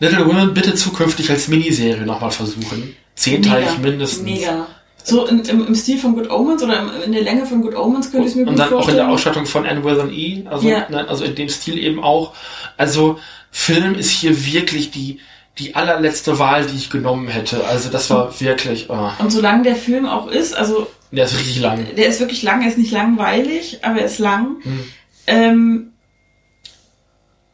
[0.00, 2.94] Little Women bitte zukünftig als Miniserie nochmal versuchen.
[3.14, 4.22] Zehnteilig mindestens.
[4.22, 4.66] Mega.
[5.02, 7.74] So in, im, im Stil von Good Omens oder im, in der Länge von Good
[7.74, 8.96] Omens könnte ich es mir Und gut dann auch in vorstellen.
[8.98, 10.44] der Ausstattung von Anne Withen E.
[10.46, 12.34] Also, ne, also in dem Stil eben auch.
[12.76, 13.18] Also
[13.50, 15.18] Film ist hier wirklich die,
[15.58, 17.64] die allerletzte Wahl, die ich genommen hätte.
[17.66, 21.60] Also das war wirklich, oh, und solange der Film auch ist, also der ist richtig
[21.60, 21.86] lang.
[21.96, 24.56] der ist wirklich lang, er ist nicht langweilig, aber er ist lang.
[24.62, 24.84] Hm.
[25.26, 25.92] Ähm,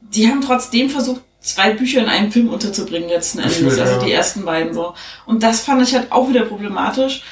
[0.01, 4.45] die haben trotzdem versucht, zwei Bücher in einem Film unterzubringen letzten Endes, also die ersten
[4.45, 4.95] beiden so.
[5.27, 7.23] Und das fand ich halt auch wieder problematisch.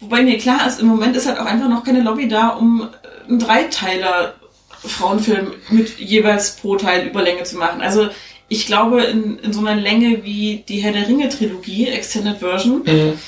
[0.00, 2.82] Wobei mir klar ist, im Moment ist halt auch einfach noch keine Lobby da, um
[2.82, 4.34] äh, einen Dreiteiler
[4.84, 7.80] Frauenfilm mit jeweils pro Teil Überlänge zu machen.
[7.80, 8.08] Also
[8.48, 12.82] ich glaube, in, in so einer Länge wie die Herr der Ringe Trilogie, Extended Version,
[12.84, 13.18] Mhm.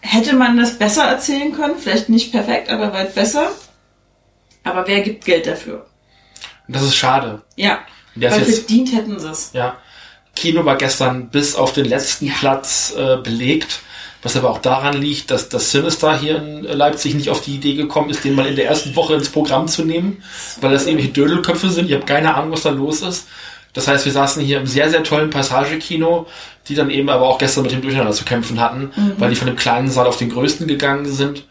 [0.00, 1.74] hätte man das besser erzählen können.
[1.76, 3.50] Vielleicht nicht perfekt, aber weit besser.
[4.62, 5.86] Aber wer gibt Geld dafür?
[6.68, 7.42] Das ist schade.
[7.56, 7.80] Ja,
[8.14, 9.50] weil jetzt, verdient hätten sie es.
[9.52, 9.76] ja,
[10.34, 13.80] Kino war gestern bis auf den letzten Platz äh, belegt.
[14.24, 17.74] Was aber auch daran liegt, dass das Sinister hier in Leipzig nicht auf die Idee
[17.74, 20.22] gekommen ist, den mal in der ersten Woche ins Programm zu nehmen,
[20.60, 21.88] weil das irgendwelche Dödelköpfe sind.
[21.88, 23.26] Ich habe keine Ahnung, was da los ist.
[23.72, 26.26] Das heißt, wir saßen hier im sehr, sehr tollen Passagekino,
[26.68, 29.48] die dann eben aber auch gestern mit dem Durcheinander zu kämpfen hatten, weil die von
[29.48, 31.44] dem kleinen Saal auf den größten gegangen sind.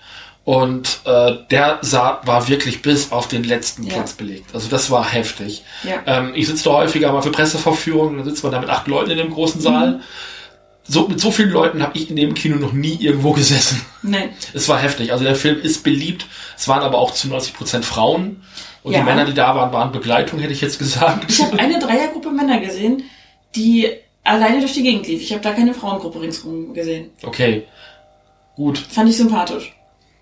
[0.44, 3.94] Und äh, der Saal war wirklich bis auf den letzten Ja.
[3.94, 4.54] Platz belegt.
[4.56, 5.64] Also das war heftig.
[5.84, 6.02] Ja.
[6.08, 9.12] Ähm, ich sitze da häufiger mal für Presseverführungen, dann sitzt man da mit acht Leuten
[9.12, 10.02] in dem großen Saal.
[10.84, 13.82] So, mit so vielen Leuten habe ich in dem Kino noch nie irgendwo gesessen.
[14.02, 14.30] Nein.
[14.54, 15.12] Es war heftig.
[15.12, 16.26] Also der Film ist beliebt.
[16.58, 18.44] Es waren aber auch zu 90 Prozent Frauen.
[18.82, 19.00] Und Ja.
[19.00, 21.32] die Männer, die da waren, waren Begleitung, hätte ich jetzt gesagt.
[21.32, 23.04] Ich habe eine Dreiergruppe Männer gesehen,
[23.56, 23.90] die
[24.24, 25.22] alleine durch die Gegend lief.
[25.22, 27.12] Ich habe da keine Frauengruppe ringsrum gesehen.
[27.22, 27.68] Okay.
[28.56, 28.80] Gut.
[28.80, 29.72] Fand ich sympathisch.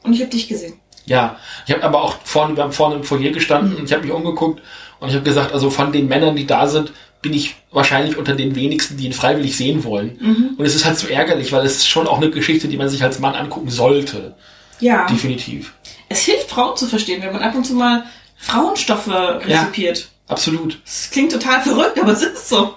[0.03, 0.73] Und ich habe dich gesehen.
[1.05, 1.37] Ja.
[1.65, 4.11] Ich habe aber auch vorne, wir haben vorne im Foyer gestanden und ich habe mich
[4.11, 4.61] umgeguckt
[4.99, 6.91] und ich habe gesagt, also von den Männern, die da sind,
[7.21, 10.55] bin ich wahrscheinlich unter den wenigsten, die ihn freiwillig sehen wollen.
[10.57, 12.87] Und es ist halt so ärgerlich, weil es ist schon auch eine Geschichte, die man
[12.87, 14.35] sich als Mann angucken sollte.
[14.79, 15.05] Ja.
[15.07, 15.73] Definitiv.
[16.07, 18.05] Es hilft Frauen zu verstehen, wenn man ab und zu mal
[18.37, 20.09] Frauenstoffe rezipiert.
[20.27, 20.79] Absolut.
[20.85, 22.75] Es klingt total verrückt, aber es ist so.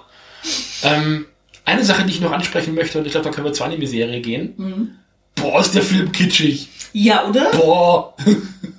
[0.83, 1.27] Ähm,
[1.63, 4.19] eine Sache, die ich noch ansprechen möchte, und ich glaube, da können wir zur Anime-Serie
[4.19, 4.99] gehen.
[5.43, 6.69] Boah, ist der Film kitschig.
[6.93, 7.51] Ja, oder?
[7.51, 8.13] Boah.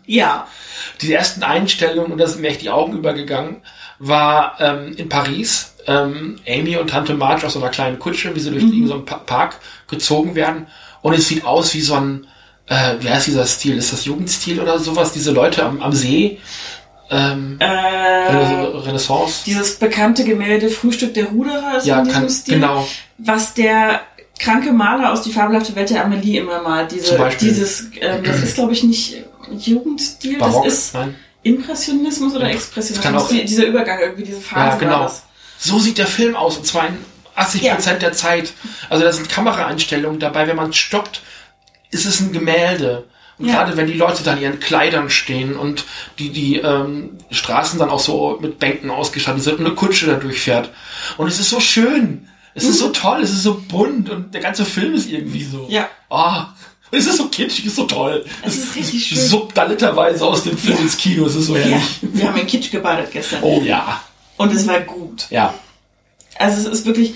[0.07, 0.47] Ja.
[1.01, 3.62] Die ersten Einstellungen, und da sind mir echt die Augen übergegangen,
[3.99, 5.73] war ähm, in Paris.
[5.87, 8.87] Ähm, Amy und Tante Marge aus so einer kleinen Kutsche, wie sie durch Mhm.
[8.87, 10.67] so einen Pa- Park gezogen werden.
[11.01, 12.27] Und es sieht aus wie so ein,
[12.67, 13.79] äh, wie heißt dieser Stil?
[13.79, 15.12] Ist das Jugendstil oder sowas?
[15.15, 16.39] Diese Leute am, am See.
[17.11, 19.43] Ähm, Äh, Rena- Renaissance.
[19.47, 22.55] dieses bekannte Gemälde Frühstück der Ruderer ist Ja, in diesem kann, Stil.
[22.57, 22.87] genau.
[23.19, 24.01] Was der
[24.39, 26.62] kranke Maler aus Die fabelhafte Welt der Amelie immer.
[26.89, 29.16] Zum Diese, dieses, ähm, das ist glaube ich nicht
[29.59, 30.64] Jugendstil, Barock.
[30.64, 31.14] das ist Nein.
[31.43, 33.28] Impressionismus oder Ja, Expressionismus.
[33.28, 34.70] Die, dieser Übergang irgendwie, diese Phase.
[34.70, 35.11] Ja, genau.
[35.59, 36.97] So sieht der Film aus, und zwar in
[37.37, 38.53] 80 Prozent der Zeit.
[38.91, 40.47] Also da sind Kameraeinstellungen dabei.
[40.47, 41.22] Wenn man stoppt,
[41.91, 43.05] ist es ein Gemälde.
[43.39, 43.55] Und Ja.
[43.64, 45.85] gerade wenn die Leute dann in ihren Kleidern stehen und
[46.18, 50.14] die, die ähm, Straßen dann auch so mit Bänken ausgestattet sind und eine Kutsche da
[50.14, 50.70] durchfährt.
[51.16, 52.28] Und es ist so schön.
[52.55, 55.67] Es ist so toll, es ist so bunt und der ganze Film ist irgendwie so.
[55.69, 55.89] Ja.
[56.09, 56.49] Ah,
[56.91, 58.25] und es ist so kitschig, es ist so toll.
[58.45, 59.19] Es ist richtig schön.
[59.19, 60.83] suppt da literweise aus dem Film Ja.
[60.83, 61.85] ins Kino, es ist so Ja, herrlich.
[62.03, 63.43] wir haben in Kitsch gebadet gestern.
[63.43, 64.01] Oh ja,
[64.37, 65.27] Und es war gut.
[65.31, 65.53] ja.
[66.37, 67.15] Also es ist wirklich,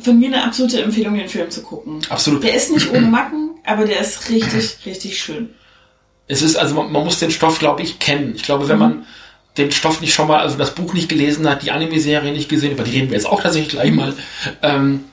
[0.00, 2.00] von mir eine absolute Empfehlung, den Film zu gucken.
[2.08, 2.42] Absolut.
[2.44, 5.50] Der ist nicht ohne Macken, aber der ist richtig, richtig schön.
[6.28, 8.32] Es ist, also man, man muss den Stoff, glaube ich, kennen.
[8.36, 8.80] Ich glaube, wenn Mhm.
[8.82, 9.06] man
[9.56, 12.72] den Stoff nicht schon mal, also das Buch nicht gelesen hat, die Anime-Serie nicht gesehen,
[12.72, 14.14] über die reden wir jetzt auch tatsächlich gleich mal,
[14.62, 15.04] ähm,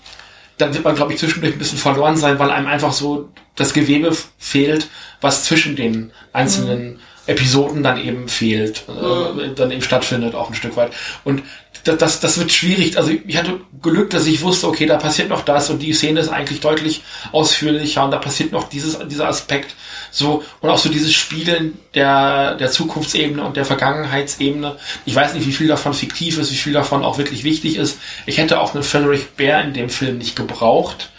[0.58, 3.74] dann wird man, glaube ich, zwischendurch ein bisschen verloren sein, weil einem einfach so das
[3.74, 4.88] Gewebe fehlt,
[5.22, 10.78] was zwischen den einzelnen Episoden dann eben fehlt, äh, dann eben stattfindet, auch ein Stück
[10.78, 10.94] weit.
[11.24, 11.44] Und
[11.88, 12.98] das, das, das wird schwierig.
[12.98, 16.20] Also ich hatte Glück, dass ich wusste, okay, da passiert noch das und die Szene
[16.20, 19.76] ist eigentlich deutlich ausführlicher und da passiert noch dieses, dieser Aspekt.
[20.12, 24.78] So, und auch so dieses Spielen der, der Zukunftsebene und der Vergangenheitsebene.
[25.06, 28.00] Ich weiß nicht, wie viel davon fiktiv ist, wie viel davon auch wirklich wichtig ist.
[28.26, 31.10] Ich hätte auch einen Frederick Bear in dem Film nicht gebraucht.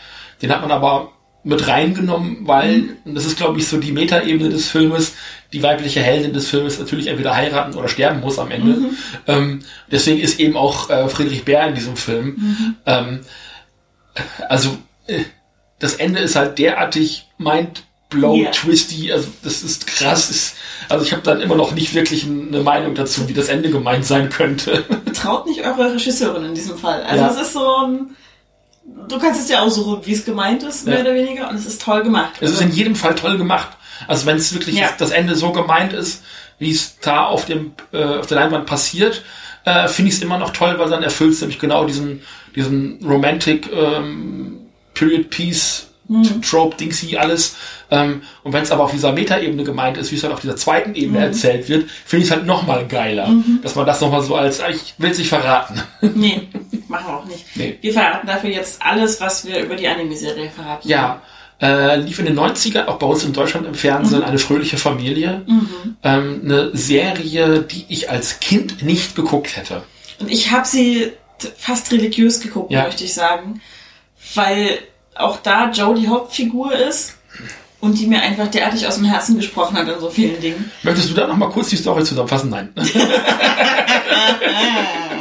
[0.42, 1.12] Den hat man aber
[1.44, 5.14] mit reingenommen, weil, und das ist glaube ich so die Metaebene des Filmes,
[5.52, 8.76] die weibliche Heldin des Filmes natürlich entweder heiraten oder sterben muss am Ende.
[9.26, 12.76] Ähm, deswegen ist eben auch äh, Friedrich Bär in diesem Film.
[12.84, 13.20] Ähm,
[14.48, 14.76] also
[15.06, 15.24] äh,
[15.78, 18.50] das Ende ist halt derartig mind blow Ja.
[18.50, 20.30] twisty, also das ist krass.
[20.30, 20.54] Ist,
[20.88, 24.04] also ich habe dann immer noch nicht wirklich eine Meinung dazu, wie das Ende gemeint
[24.06, 24.84] sein könnte.
[25.14, 27.02] Traut nicht eure Regisseurin in diesem Fall.
[27.02, 27.30] Also Ja.
[27.30, 28.16] es ist so ein...
[29.08, 31.00] Du kannst es ja aussuchen, wie es gemeint ist, mehr Ja.
[31.02, 32.32] oder weniger, und es ist toll gemacht.
[32.40, 33.68] Es ist in jedem Fall toll gemacht.
[34.06, 34.90] Also wenn es wirklich Ja.
[34.96, 36.22] das Ende so gemeint ist,
[36.58, 39.22] wie es da auf dem äh, auf der Leinwand passiert,
[39.64, 42.22] äh, finde ich es immer noch toll, weil dann erfüllt es nämlich genau diesen
[42.54, 44.58] diesen Romantic ähm,
[44.94, 45.84] Period Piece
[46.42, 47.54] Trope Dingsy alles.
[47.90, 50.56] Ähm, und wenn es aber auf dieser Metaebene gemeint ist, wie es dann auf dieser
[50.56, 53.30] zweiten Ebene erzählt wird, finde ich es halt noch mal geiler,
[53.62, 55.82] dass man das noch mal so als ah, ich will es nicht verraten.
[56.14, 56.48] Nee,
[56.88, 57.44] machen wir auch nicht.
[57.56, 57.76] Nee.
[57.82, 60.88] Wir verraten dafür jetzt alles, was wir über die Anime-Serie verraten.
[60.88, 61.20] Ja,
[61.60, 65.44] äh, lief in den 90ern, auch bei uns in Deutschland im Fernsehen, eine fröhliche Familie.
[66.02, 69.82] Ähm, eine Serie, die ich als Kind nicht geguckt hätte.
[70.20, 71.12] Und ich habe sie
[71.56, 72.84] fast religiös geguckt, Ja.
[72.84, 73.60] möchte ich sagen.
[74.34, 74.78] Weil
[75.14, 77.16] auch da Joe die Hauptfigur ist
[77.80, 80.70] und die mir einfach derartig aus dem Herzen gesprochen hat in so vielen Dingen.
[80.82, 82.50] Möchtest du da noch mal kurz die Story zusammenfassen?
[82.50, 82.70] Nein.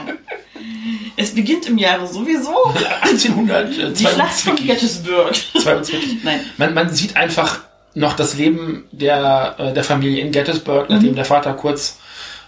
[1.17, 2.53] Es beginnt im Jahre sowieso
[3.11, 4.67] die Schlacht von 1822.
[4.67, 5.35] Gettysburg.
[5.61, 6.17] 22.
[6.23, 6.39] Nein.
[6.57, 7.59] Man, man sieht einfach
[7.95, 11.97] noch das Leben der, äh, der Familie in Gettysburg, nachdem der Vater kurz,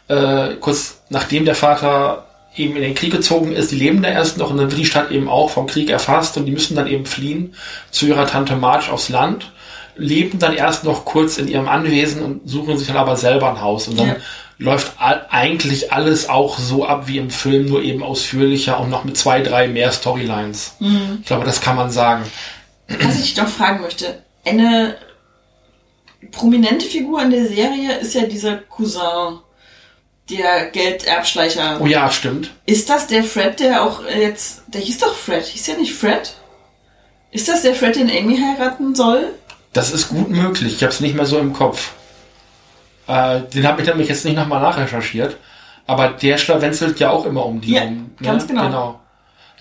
[0.07, 4.38] äh, kurz nachdem der Vater eben in den Krieg gezogen ist, die leben da erst
[4.38, 6.88] noch und dann wird die Stadt eben auch vom Krieg erfasst und die müssen dann
[6.88, 7.55] eben fliehen
[7.89, 9.51] zu ihrer Tante Marge aufs Land,
[9.95, 13.61] leben dann erst noch kurz in ihrem Anwesen und suchen sich dann aber selber ein
[13.61, 14.15] Haus und dann Ja.
[14.60, 19.05] Läuft all, eigentlich alles auch so ab wie im Film, nur eben ausführlicher und noch
[19.05, 20.76] mit zwei, drei mehr Storylines.
[21.22, 22.26] Ich glaube, das kann man sagen.
[22.88, 24.95] Was ich doch fragen möchte, eine
[26.32, 29.39] prominente Figur in der Serie ist ja dieser Cousin,
[30.30, 31.80] der Gelderbschleicher.
[31.82, 32.51] Oh ja, stimmt.
[32.66, 36.36] Ist das der Fred, der auch jetzt, der hieß doch Fred, hieß ja nicht Fred?
[37.32, 39.34] Ist das der Fred, den Amy heiraten soll?
[39.74, 40.76] Das ist gut möglich.
[40.76, 41.93] Ich habe es nicht mehr so im Kopf.
[43.10, 45.36] Äh, den habe ich nämlich jetzt nicht nochmal nachrecherchiert.
[45.88, 48.12] Aber der schlawenzelt ja auch immer um die Ja, rum.
[48.22, 48.66] ganz genau.
[48.68, 48.99] genau.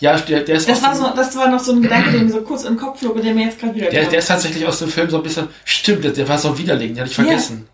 [0.01, 2.31] Ja, der, der ist Das war, so, das war noch so ein Gedanke, der mir
[2.31, 4.79] so kurz den Kopf flog der mir jetzt gerade wieder der, der ist tatsächlich aus
[4.79, 5.49] dem Film so ein bisschen.
[5.65, 7.67] Stimmt, der, war so Widerling, den hatte ich vergessen.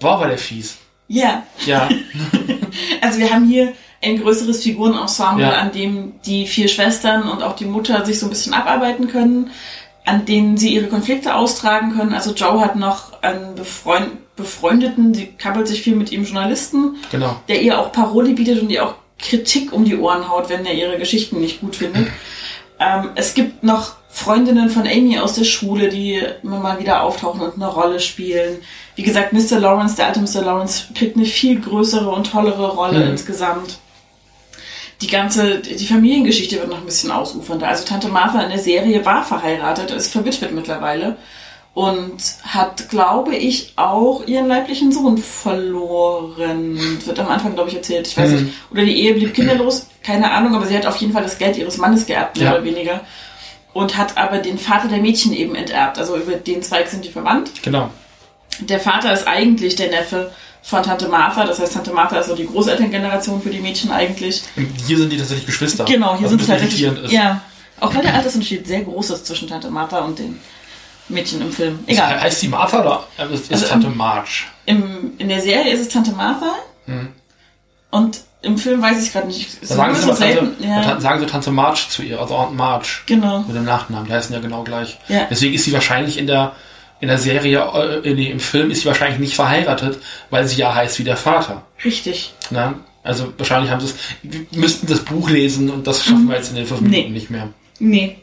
[0.00, 0.76] War war der fies.
[1.08, 1.88] Ja, Ja,
[3.00, 5.52] also wir haben hier ein größeres Figurenensemble, Ja.
[5.52, 9.50] an dem die vier Schwestern und auch die Mutter sich so ein bisschen abarbeiten können,
[10.04, 12.12] an denen sie ihre Konflikte austragen können.
[12.12, 14.08] Also Joe hat noch einen Befreund,
[14.42, 17.40] Befreundeten, sie kabbelt sich viel mit ihm Journalisten, genau.
[17.48, 20.74] der ihr auch Paroli bietet und ihr auch Kritik um die Ohren haut, wenn er
[20.74, 22.08] ihre Geschichten nicht gut findet.
[22.80, 27.40] Ähm, es gibt noch Freundinnen von Amy aus der Schule, die immer mal wieder auftauchen
[27.40, 28.58] und eine Rolle spielen.
[28.96, 29.58] Wie gesagt, Mr.
[29.60, 30.42] Lawrence, der alte Mr.
[30.44, 33.12] Lawrence, kriegt eine viel größere und tollere Rolle Mhm.
[33.12, 33.78] insgesamt.
[35.00, 37.66] Die ganze, die Familiengeschichte wird noch ein bisschen ausufernder.
[37.68, 41.16] Also Tante Martha in der Serie war verheiratet, ist verwitwet mittlerweile
[41.74, 42.16] und
[42.46, 46.78] hat, glaube ich, auch ihren leiblichen Sohn verloren.
[47.04, 48.06] Wird am Anfang, glaube ich, erzählt.
[48.08, 48.36] Ich weiß Mhm.
[48.44, 48.54] nicht.
[48.70, 51.56] Oder die Ehe blieb kinderlos, keine Ahnung, aber sie hat auf jeden Fall das Geld
[51.56, 52.54] ihres Mannes geerbt, mehr Ja.
[52.54, 53.00] oder weniger.
[53.72, 55.98] Und hat aber den Vater der Mädchen eben enterbt.
[55.98, 57.50] Also über den Zweig sind die verwandt.
[57.62, 57.88] Genau.
[58.60, 60.30] Der Vater ist eigentlich der Neffe
[60.62, 61.46] von Tante Martha.
[61.46, 64.42] Das heißt, Tante Martha ist so die Großelterngeneration für die Mädchen eigentlich.
[64.56, 65.84] Und hier sind die tatsächlich Geschwister.
[65.86, 67.10] Genau, hier was sind sie tatsächlich.
[67.10, 67.40] Ja.
[67.80, 70.38] Auch weil der Altersunterschied sehr groß ist zwischen Tante Martha und den
[71.12, 71.78] Mädchen im Film.
[71.86, 72.20] Egal.
[72.20, 74.44] Heißt sie Martha oder ist, ist Also, Tante Marge?
[74.66, 76.52] Im, in der Serie ist es Tante Martha.
[77.90, 79.62] Und im Film weiß ich gerade nicht.
[79.62, 80.52] Da sagen, sie so Tante.
[80.60, 82.88] Ja, sagen sie Tante Marge zu ihr, also Aunt Marge.
[83.06, 83.40] genau.
[83.40, 84.98] Mit dem Nachnamen, die heißen ja genau gleich.
[85.08, 85.26] Ja.
[85.30, 86.52] Deswegen ist sie wahrscheinlich in der,
[87.00, 87.60] in der Serie,
[88.04, 89.98] äh, nee, im Film ist sie wahrscheinlich nicht verheiratet,
[90.30, 91.62] weil sie ja heißt wie der Vater.
[91.84, 92.32] Richtig.
[92.50, 92.74] Ne?
[93.04, 96.50] Also wahrscheinlich haben sie es, wir müssten das Buch lesen und das schaffen wir jetzt
[96.50, 96.88] in den fünf Nee.
[96.88, 97.48] Minuten nicht mehr.
[97.78, 98.16] Nee,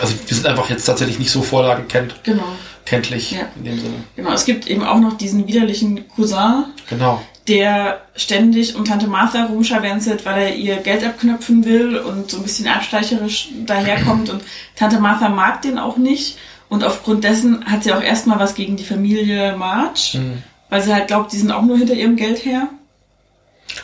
[0.00, 2.44] Also wir sind einfach jetzt tatsächlich nicht so vorlagenkennt, genau.
[2.84, 3.40] kenntlich Ja.
[3.56, 3.94] in dem Sinne.
[4.16, 7.20] Genau, es gibt eben auch noch diesen widerlichen Cousin, Genau.
[7.48, 12.42] der ständig um Tante Martha rumscharwenzelt, weil er ihr Geld abknöpfen will und so ein
[12.42, 14.30] bisschen absteicherisch daherkommt.
[14.30, 14.42] Und
[14.76, 16.38] Tante Martha mag den auch nicht.
[16.68, 20.42] Und aufgrund dessen hat sie auch erstmal was gegen die Familie March, Mhm.
[20.68, 22.68] weil sie halt glaubt, die sind auch nur hinter ihrem Geld her.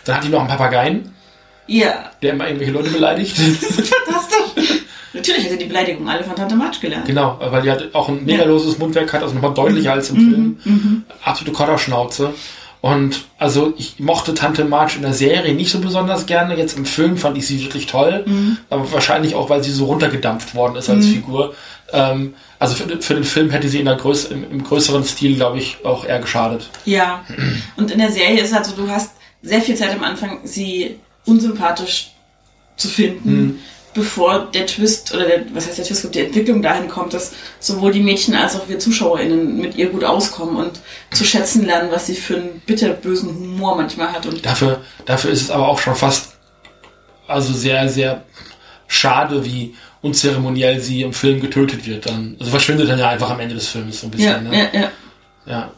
[0.04, 1.10] Dann hat die noch einen Papageien,
[1.66, 3.36] Ja, der immer irgendwelche Leute beleidigt.
[3.38, 4.82] fantastisch.
[5.14, 7.06] Natürlich hat er die Beleidigung alle von Tante March gelernt.
[7.06, 10.16] genau, weil die hat auch ein mega loses Mundwerk hat, also nochmal deutlicher als im
[10.16, 10.58] Film.
[10.64, 11.02] Mhm.
[11.22, 12.34] Absolute Kotterschnauze.
[12.80, 16.54] Und also ich mochte Tante March in der Serie nicht so besonders gerne.
[16.54, 18.24] Jetzt im Film fand ich sie wirklich toll.
[18.26, 18.58] Mhm.
[18.68, 21.54] Aber wahrscheinlich auch, weil sie so runtergedampft worden ist als Figur.
[21.92, 25.36] Ähm, also für, für den Film hätte sie in der Größ im, im größeren Stil,
[25.36, 26.68] glaube ich, auch eher geschadet.
[26.84, 27.24] Ja,
[27.76, 29.12] und in der Serie ist halt so, du hast
[29.42, 32.10] sehr viel Zeit am Anfang, sie unsympathisch
[32.76, 33.60] zu finden,
[33.94, 37.92] bevor der Twist, oder der, was heißt der Twist, die Entwicklung dahin kommt, dass sowohl
[37.92, 40.80] die Mädchen als auch wir ZuschauerInnen mit ihr gut auskommen und
[41.12, 44.26] zu schätzen lernen, was sie für einen bitterbösen Humor manchmal hat.
[44.26, 46.34] Und Dafür, dafür ist es aber auch schon fast
[47.26, 48.24] also sehr, sehr
[48.86, 52.06] schade, wie unzeremoniell sie im Film getötet wird.
[52.06, 54.30] Dann, also verschwindet dann ja einfach am Ende des Films so ein bisschen.
[54.30, 54.70] ja, ne?
[54.72, 54.90] ja, ja.
[55.46, 55.70] Ja.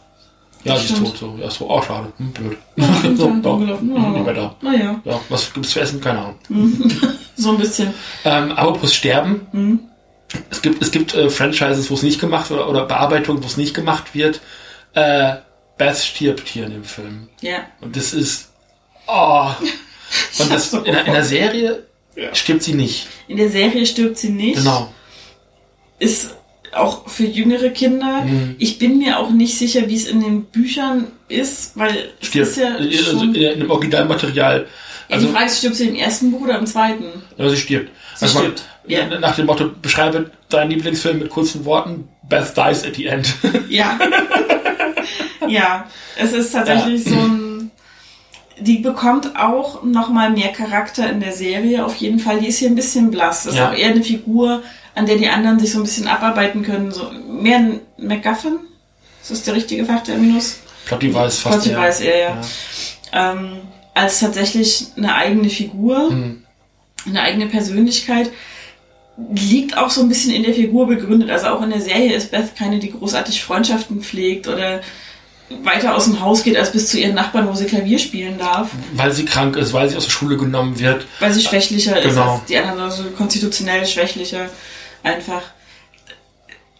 [0.67, 1.17] Ja, sie ist tot.
[1.17, 1.39] So.
[1.41, 2.13] Ja, so, oh, schade.
[2.19, 2.59] Hm, blöd.
[2.99, 3.59] stimmt, so, ja, doch.
[3.59, 3.95] gelaufen.
[3.97, 4.55] Hm, nicht mehr da.
[4.63, 6.01] Naja, Ja, was gibt's zu essen?
[6.01, 6.37] Keine Ahnung.
[7.37, 7.93] so ein bisschen.
[8.25, 9.47] Ähm, apropos Sterben.
[9.53, 9.81] Mhm.
[10.51, 13.57] Es gibt, es gibt äh, Franchises, wo es nicht gemacht wird, oder Bearbeitungen, wo es
[13.57, 14.41] nicht gemacht wird.
[14.95, 15.37] Äh,
[15.79, 17.29] Beth stirbt hier in dem Film.
[17.41, 17.59] Ja.
[17.81, 18.51] Und das ist.
[19.07, 19.49] Oh.
[20.39, 21.83] Und das, in, der, in der Serie
[22.17, 22.35] Ja.
[22.35, 23.09] stirbt sie nicht.
[23.29, 24.57] In der Serie stirbt sie nicht.
[24.57, 24.93] Genau.
[25.99, 26.36] ist
[26.79, 28.23] auch für jüngere Kinder.
[28.23, 28.57] Mhm.
[28.59, 32.49] Ich bin mir auch nicht sicher, wie es in den Büchern ist, weil es Stirbt.
[32.51, 33.35] ist ja also schon...
[33.35, 34.67] in, dem Originalmaterial.
[35.09, 37.05] ja, Also, die Frage ist, stirbt sie im ersten Buch oder im zweiten?
[37.37, 37.91] ja, sie stirbt.
[38.17, 39.19] Sie Also man- stirbt, ja.
[39.19, 42.09] Nach dem Motto, beschreibe deinen Lieblingsfilm mit kurzen Worten.
[42.29, 43.35] Beth dies at the end.
[43.69, 43.99] Ja.
[45.49, 47.71] ja, es ist tatsächlich so ein...
[48.59, 52.41] Die bekommt auch noch mal mehr Charakter in der Serie, auf jeden Fall.
[52.41, 53.43] Die ist hier ein bisschen blass.
[53.45, 53.67] Das Ja.
[53.69, 54.63] ist auch eher eine Figur,
[54.97, 56.91] an der die anderen sich so ein bisschen abarbeiten können.
[56.91, 58.59] So mehr ein MacGuffin?
[59.23, 60.59] Ist das der richtige Fachterminus?
[60.87, 61.63] Plot Device fast.
[61.63, 62.41] Plot Device, eher, ja.
[63.13, 63.33] ja.
[63.33, 63.53] ähm,
[63.95, 66.43] als tatsächlich eine eigene Figur, Mhm.
[67.07, 68.31] eine eigene Persönlichkeit.
[69.35, 71.31] Liegt auch so ein bisschen in der Figur begründet.
[71.31, 74.83] Also auch in der Serie ist Beth keine, die großartig Freundschaften pflegt oder
[75.63, 78.69] weiter aus dem Haus geht als bis zu ihren Nachbarn, wo sie Klavier spielen darf,
[78.95, 81.07] Weil sie krank ist, weil sie aus der Schule genommen wird.
[81.21, 82.35] weil sie schwächlicher ist Genau.
[82.35, 84.51] als die anderen, also konstitutionell schwächlicher
[85.07, 85.43] einfach.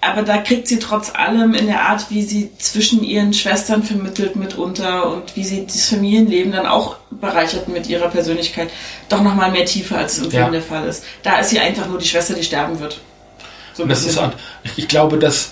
[0.01, 4.37] Aber da kriegt sie trotz allem in der Art, wie sie zwischen ihren Schwestern vermittelt
[4.37, 8.69] mitunter und wie sie das Familienleben dann auch bereichert mit ihrer Persönlichkeit,
[9.09, 10.41] doch nochmal mehr Tiefe, als es im Ja.
[10.43, 11.03] Film der Fall ist.
[11.23, 13.01] Da ist sie einfach nur die Schwester, die sterben wird.
[13.75, 14.33] So Und das ist, an-
[14.65, 15.51] ich- ich glaube, dass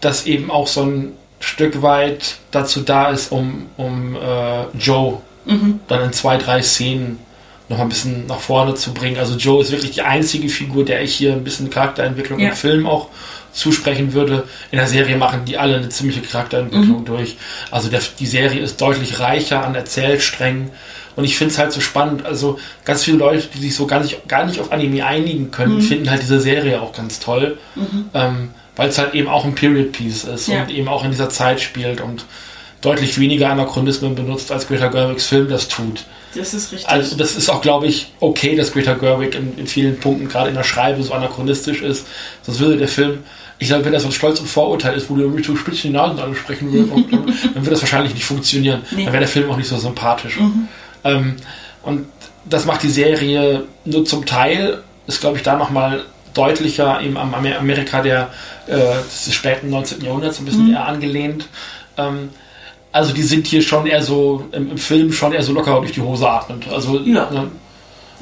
[0.00, 5.80] das eben auch so ein Stück weit dazu da ist, um, um äh, Joe Mhm.
[5.88, 7.18] dann in zwei, drei Szenen
[7.68, 9.18] noch ein bisschen nach vorne zu bringen.
[9.18, 12.50] Also Joe ist wirklich die einzige Figur, der ich hier ein bisschen Charakterentwicklung Ja.
[12.50, 13.08] im Film auch
[13.52, 14.44] zusprechen würde.
[14.70, 17.36] In der Serie machen die alle eine ziemliche Charakterentwicklung durch.
[17.70, 20.70] Also der, die Serie ist deutlich reicher an Erzählsträngen.
[21.16, 22.24] Und ich finde es halt so spannend.
[22.24, 25.82] Also ganz viele Leute, die sich so gar nicht, gar nicht auf Anime einigen können,
[25.82, 27.58] finden halt diese Serie auch ganz toll.
[28.14, 30.62] Ähm, weil es halt eben auch ein Period Piece ist Ja.
[30.62, 32.24] und eben auch in dieser Zeit spielt und
[32.80, 36.04] deutlich weniger Anachronismen benutzt, als Greta Gerwigs Film das tut.
[36.34, 36.88] Das ist richtig.
[36.88, 40.50] Also das ist auch, glaube ich, okay, dass Greta Gerwig in, in vielen Punkten, gerade
[40.50, 42.06] in der Schreibe, so anachronistisch ist.
[42.42, 43.20] Sonst würde der Film,
[43.58, 45.92] ich glaube, wenn das so ein Stolz und Vorurteil ist, wo du irgendwie so spitzen
[45.92, 46.92] Nasen ansprechen würdest,
[47.54, 48.82] dann wird das wahrscheinlich nicht funktionieren.
[48.90, 49.04] Nee.
[49.04, 50.38] Dann wäre der Film auch nicht so sympathisch.
[51.04, 51.36] Ähm,
[51.82, 52.06] und
[52.44, 56.04] das macht die Serie nur zum Teil, ist, glaube ich, da nochmal
[56.34, 58.28] deutlicher eben am Amer- Amerika der,
[58.66, 60.04] äh, des späten 19.
[60.04, 61.46] Jahrhunderts ein bisschen eher angelehnt.
[61.96, 62.28] Ähm,
[62.98, 65.92] also die sind hier schon eher so, im, im Film schon eher so locker durch
[65.92, 66.66] die Hose atmend.
[66.68, 67.30] Also, Ja.
[67.30, 67.50] ne,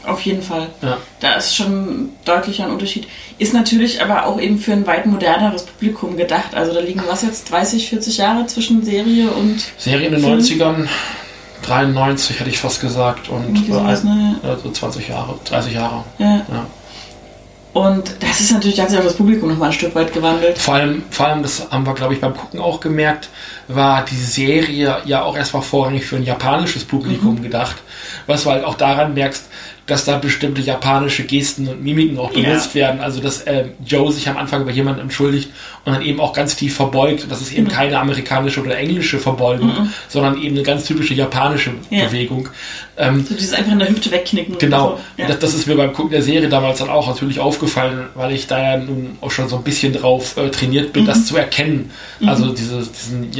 [0.06, 0.68] Auf jeden Fall.
[0.82, 0.98] ja.
[1.20, 3.08] Da ist schon deutlich ein Unterschied.
[3.38, 6.54] Ist natürlich aber auch eben für ein weit moderneres Publikum gedacht.
[6.54, 10.38] Also da liegen was jetzt 30, 40 Jahre zwischen Serie und Serie in den Film.
[10.40, 10.88] 90ern,
[11.62, 14.36] 93 hätte ich fast gesagt, und Irgendwie äh, ne?
[14.44, 16.04] also 20 Jahre, 30 Jahre.
[16.18, 16.36] ja.
[16.52, 16.66] Ja.
[17.72, 20.10] Und das ist natürlich, da hat sich auch das Publikum noch mal ein Stück weit
[20.14, 20.56] gewandelt.
[20.56, 23.28] Vor allem, vor allem, das haben wir, glaube ich, beim Gucken auch gemerkt,
[23.68, 27.76] war die Serie ja auch erstmal vorrangig für ein japanisches Publikum gedacht.
[28.26, 29.46] Was du halt auch daran merkst,
[29.86, 32.80] dass da bestimmte japanische Gesten und Mimiken auch benutzt Ja.
[32.88, 33.00] werden.
[33.00, 35.50] Also dass äh, Joe sich am Anfang bei jemandem entschuldigt
[35.84, 37.26] und dann eben auch ganz tief verbeugt.
[37.30, 42.06] Das ist eben keine amerikanische oder englische Verbeugung, sondern eben eine ganz typische japanische Ja.
[42.06, 42.48] Bewegung.
[42.96, 44.58] Ähm, So dieses einfach in der Hüfte wegknicken.
[44.58, 45.22] Genau, Und so.
[45.22, 48.32] Und das, das ist mir beim Gucken der Serie damals dann auch natürlich aufgefallen, weil
[48.32, 51.36] ich da ja nun auch schon so ein bisschen drauf äh, trainiert bin, das zu
[51.36, 51.92] erkennen.
[52.26, 53.30] Also diese, diesen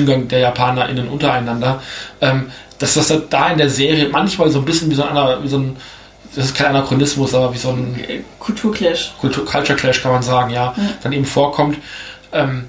[0.00, 1.82] Umgang der JapanerInnen untereinander.
[2.20, 5.48] Ähm, dass das da in der Serie manchmal so ein bisschen wie so ein, wie
[5.48, 5.76] so ein
[6.34, 9.14] das ist kein Anachronismus, aber wie so ein Äh, Kulturclash.
[9.18, 11.78] Kultur Culture Clash kann man sagen, ja, dann eben vorkommt.
[12.32, 12.66] Ähm,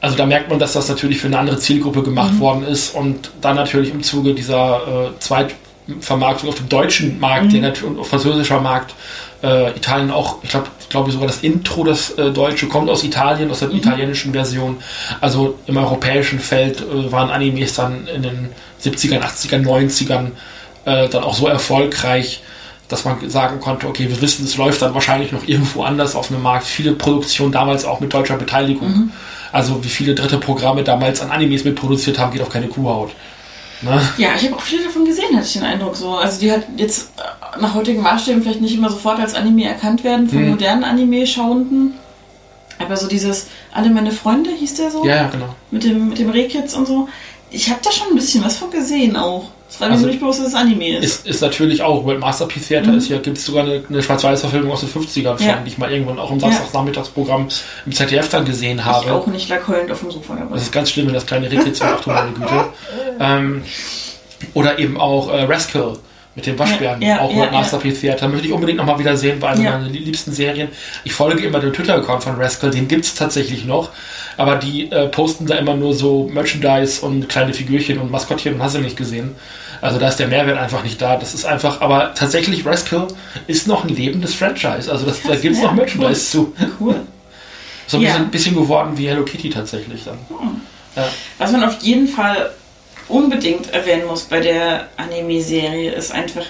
[0.00, 3.30] also da merkt man, dass das natürlich für eine andere Zielgruppe gemacht worden ist und
[3.40, 8.08] dann natürlich im Zuge dieser äh, Zweitvermarktung auf dem deutschen Markt der nat- und auf
[8.08, 8.94] französischer Markt,
[9.42, 13.04] äh, Italien auch, ich glaube, ich glaube sogar das Intro, das äh, Deutsche, kommt aus
[13.04, 14.78] Italien, aus der italienischen Version.
[15.20, 18.48] Also im europäischen Feld äh, waren Animes dann in den
[18.82, 20.30] 70ern, 80ern, 90ern
[20.86, 22.42] äh, dann auch so erfolgreich,
[22.88, 26.30] dass man sagen konnte, okay, wir wissen, es läuft dann wahrscheinlich noch irgendwo anders auf
[26.30, 26.66] einem Markt.
[26.66, 29.12] Viele Produktionen damals auch mit deutscher Beteiligung.
[29.52, 33.10] Also wie viele dritte Programme damals an Animes mitproduziert haben, geht auf keine Kuhhaut.
[33.82, 34.00] Ne?
[34.16, 36.16] Ja, ich habe auch viele davon gesehen, hatte ich den Eindruck so.
[36.16, 37.10] Also die halt jetzt
[37.60, 40.50] nach heutigen Maßstäben vielleicht nicht immer sofort als Anime erkannt werden von Mhm.
[40.50, 41.94] modernen Anime-Schauenden.
[42.78, 45.04] Aber so dieses Alle meine Freunde hieß der so?
[45.04, 45.54] Ja, ja, genau.
[45.70, 47.08] Mit dem, mit dem Rehkitz und so.
[47.50, 49.44] Ich habe da schon ein bisschen was von gesehen auch.
[49.70, 51.04] Es war mir Also, so nicht bewusst, dass es Anime ist.
[51.04, 54.72] Ist, ist natürlich auch, World Masterpiece Theater ist ja, gibt es sogar eine, eine Schwarz-Weiß-Verfilmung
[54.72, 55.46] aus den 50ern von, Mhm.
[55.46, 55.56] Ja.
[55.62, 57.48] die ich mal irgendwann auch im Samstagsnachmittagsprogramm
[57.84, 59.12] im ZDF dann gesehen ich habe.
[59.12, 60.54] auch nicht lag heulend auf dem Sofa dabei.
[60.54, 62.64] Das ist ganz schlimm, wenn das kleine Rickets macht, meine Güte.
[63.20, 63.64] Ähm,
[64.54, 65.98] oder eben auch äh, Rascal
[66.38, 67.50] mit dem Waschbären, Ja, ja, auch ja, ja.
[67.50, 68.28] Masterpiece Theater.
[68.28, 69.70] Möchte ich unbedingt nochmal wieder sehen bei einer Ja.
[69.78, 70.68] meiner liebsten Serien.
[71.02, 73.90] Ich folge immer dem Twitter-Account von Rascal, den gibt es tatsächlich noch.
[74.36, 78.62] Aber die äh, posten da immer nur so Merchandise und kleine Figürchen und Maskottchen und
[78.62, 79.34] hast du nicht gesehen.
[79.80, 81.16] Also da ist der Mehrwert einfach nicht da.
[81.16, 83.08] Das ist einfach, aber tatsächlich Rascal
[83.48, 84.90] ist noch ein lebendes Franchise.
[84.92, 86.54] Also das, da gibt es ja, noch Merchandise zu.
[86.78, 86.94] Cool.
[87.88, 88.10] So ein Ja.
[88.12, 90.18] bisschen, bisschen geworden wie Hello Kitty tatsächlich dann.
[90.94, 91.08] Ja.
[91.38, 92.50] Was man auf jeden Fall
[93.08, 96.44] unbedingt erwähnen muss bei der Anime-Serie ist einfach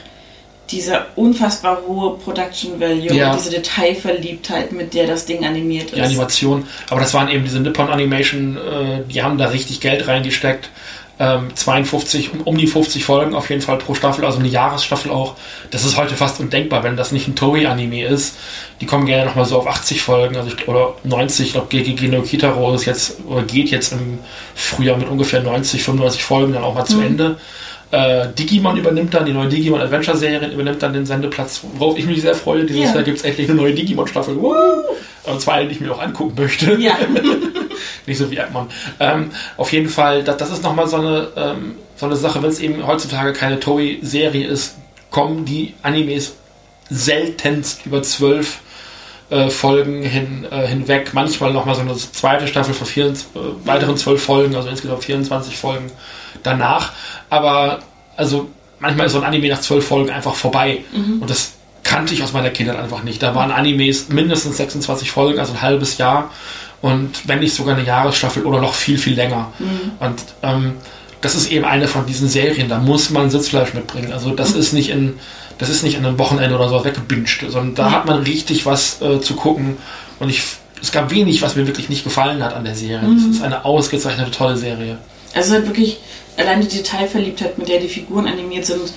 [0.70, 3.30] dieser unfassbar hohe Production Value Ja.
[3.32, 6.06] und diese Detailverliebtheit, mit der das Ding animiert die ist.
[6.06, 6.66] Animation.
[6.90, 10.68] Aber das waren eben diese Nippon Animation, äh, die haben da richtig Geld reingesteckt.
[11.20, 15.10] Ähm, 52, um, um die 50 Folgen auf jeden Fall pro Staffel, also eine Jahresstaffel
[15.10, 15.34] auch.
[15.70, 18.36] Das ist heute fast undenkbar, wenn das nicht ein Toei-Anime ist.
[18.80, 21.46] Die kommen gerne nochmal so auf 80 Folgen, also ich, oder 90.
[21.46, 24.20] Ich glaube, GGG no Kitaro ist jetzt, oder geht jetzt im
[24.54, 27.38] Frühjahr mit ungefähr 90, 95 Folgen dann auch mal zu Ende.
[27.90, 32.04] Äh, Digimon übernimmt dann, die neue Digimon Adventure Serie übernimmt dann den Sendeplatz, worauf ich
[32.04, 32.64] mich sehr freue.
[32.64, 32.94] Dieses Ja.
[32.94, 34.36] Jahr gibt es endlich eine neue Digimon-Staffel.
[34.36, 34.54] Woo!
[35.24, 36.74] Und zwar die ich mir auch angucken möchte.
[36.74, 36.96] Ja,
[38.06, 38.68] Nicht so wie Erdmann.
[39.00, 42.50] Ähm, auf jeden Fall, das, das ist nochmal so eine, ähm, so eine Sache, wenn
[42.50, 44.76] es eben heutzutage keine Toei-Serie ist,
[45.10, 46.34] kommen die Animes
[46.90, 48.60] seltenst über zwölf
[49.30, 51.10] äh, Folgen hin, äh, hinweg.
[51.12, 53.12] Manchmal nochmal so eine zweite Staffel von vier, äh,
[53.64, 55.90] weiteren zwölf Folgen, also insgesamt 24 Folgen
[56.42, 56.92] danach.
[57.30, 57.80] Aber
[58.16, 58.48] also
[58.78, 60.80] manchmal ist so ein Anime nach zwölf Folgen einfach vorbei.
[61.20, 61.52] Und das
[61.84, 63.22] kannte ich aus meiner Kindheit einfach nicht.
[63.22, 66.30] Da waren Animes mindestens 26 Folgen, also ein halbes Jahr.
[66.80, 69.52] Und wenn nicht sogar eine Jahresstaffel oder noch viel, viel länger.
[70.00, 70.74] Und ähm,
[71.20, 74.12] das ist eben eine von diesen Serien, da muss man Sitzfleisch mitbringen.
[74.12, 75.14] Also das ist nicht in,
[75.58, 79.02] das ist nicht an einem Wochenende oder so weggebinged, sondern da hat man richtig was
[79.02, 79.76] äh, zu gucken.
[80.20, 80.42] Und ich,
[80.80, 83.08] es gab wenig, was mir wirklich nicht gefallen hat an der Serie.
[83.16, 84.98] Es ist eine ausgezeichnete, tolle Serie.
[85.34, 85.98] Also halt wirklich
[86.36, 88.92] alleine die Detailverliebtheit, mit der die Figuren animiert sind.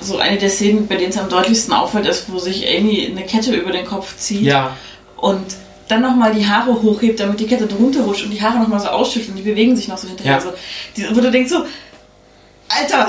[0.00, 3.26] So eine der Szenen, bei denen es am deutlichsten auffällt, ist, wo sich Amy eine
[3.26, 4.76] Kette über den Kopf zieht Ja,
[5.16, 5.44] und
[5.88, 8.88] dann nochmal die Haare hochhebt, damit die Kette drunter rutscht und die Haare nochmal so
[8.88, 10.34] ausschütteln, die bewegen sich noch so hinterher.
[10.34, 10.40] Ja.
[10.40, 10.52] So,
[10.96, 11.64] die, wo du denkst so,
[12.68, 13.08] Alter!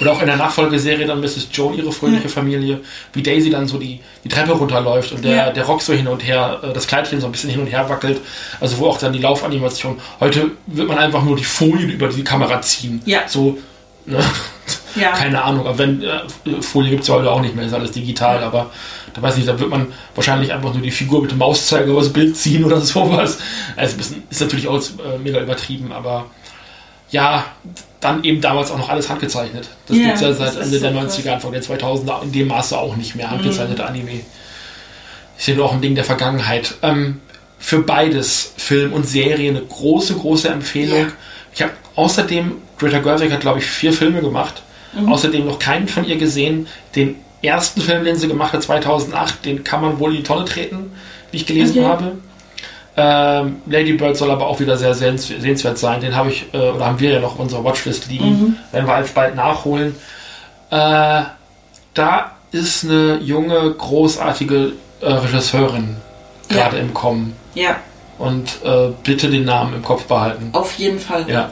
[0.00, 1.48] Oder auch in der Nachfolgeserie dann Mrs.
[1.52, 2.80] Joan, ihre fröhliche Familie,
[3.12, 5.50] wie Daisy dann so die, die Treppe runterläuft und der, Ja.
[5.50, 7.88] der Rock so hin und her, äh, das Kleidchen so ein bisschen hin und her
[7.88, 8.20] wackelt.
[8.60, 9.98] Also wo auch dann die Laufanimation.
[10.20, 13.02] Heute wird man einfach nur die Folien über die Kamera ziehen.
[13.06, 13.20] Ja.
[13.26, 13.58] So,
[14.06, 14.18] ne?
[14.96, 15.10] Ja.
[15.10, 16.20] Keine Ahnung, aber wenn äh,
[16.60, 18.70] Folie gibt es ja heute auch nicht mehr, ist alles digital, aber
[19.12, 22.12] da weiß ich, da wird man wahrscheinlich einfach nur die Figur mit dem Mauszeiger übers
[22.12, 23.38] Bild ziehen oder sowas.
[23.74, 23.96] Also
[24.30, 26.26] ist natürlich auch äh, mega übertrieben, aber
[27.14, 27.44] ja,
[28.00, 29.68] dann eben damals auch noch alles handgezeichnet.
[29.86, 31.18] Das Ja, gibt es ja seit Ende der krass.
[31.18, 34.20] 90er, Anfang der 2000er in dem Maße auch nicht mehr handgezeichnete Anime.
[35.38, 36.74] Ist ja nur auch ein Ding der Vergangenheit.
[36.82, 37.20] Ähm,
[37.58, 40.98] für beides, Film und Serie, eine große, große Empfehlung.
[40.98, 41.06] Ja.
[41.54, 44.62] Ich habe außerdem, Greta Gerwig hat, glaube ich, vier Filme gemacht.
[44.92, 45.10] Mhm.
[45.10, 46.66] Außerdem noch keinen von ihr gesehen.
[46.96, 50.44] Den ersten Film, den sie gemacht hat, 2008, den kann man wohl in die Tonne
[50.44, 50.90] treten,
[51.30, 51.86] wie ich gelesen Okay.
[51.88, 52.12] habe.
[52.96, 56.00] Ähm, Lady Bird soll aber auch wieder sehr sehens- sehenswert sein.
[56.00, 58.28] Den habe ich, äh, oder haben wir ja noch auf unserer Watchlist liegen.
[58.28, 58.56] Mhm.
[58.72, 59.96] Werden wir alsbald nachholen.
[60.70, 61.22] Äh,
[61.94, 65.96] da ist eine junge, großartige äh, Regisseurin
[66.48, 66.82] gerade Ja.
[66.82, 67.34] im Kommen.
[67.54, 67.76] Ja,
[68.18, 70.50] Und äh, bitte den Namen im Kopf behalten.
[70.52, 71.28] auf jeden Fall.
[71.28, 71.50] Ja,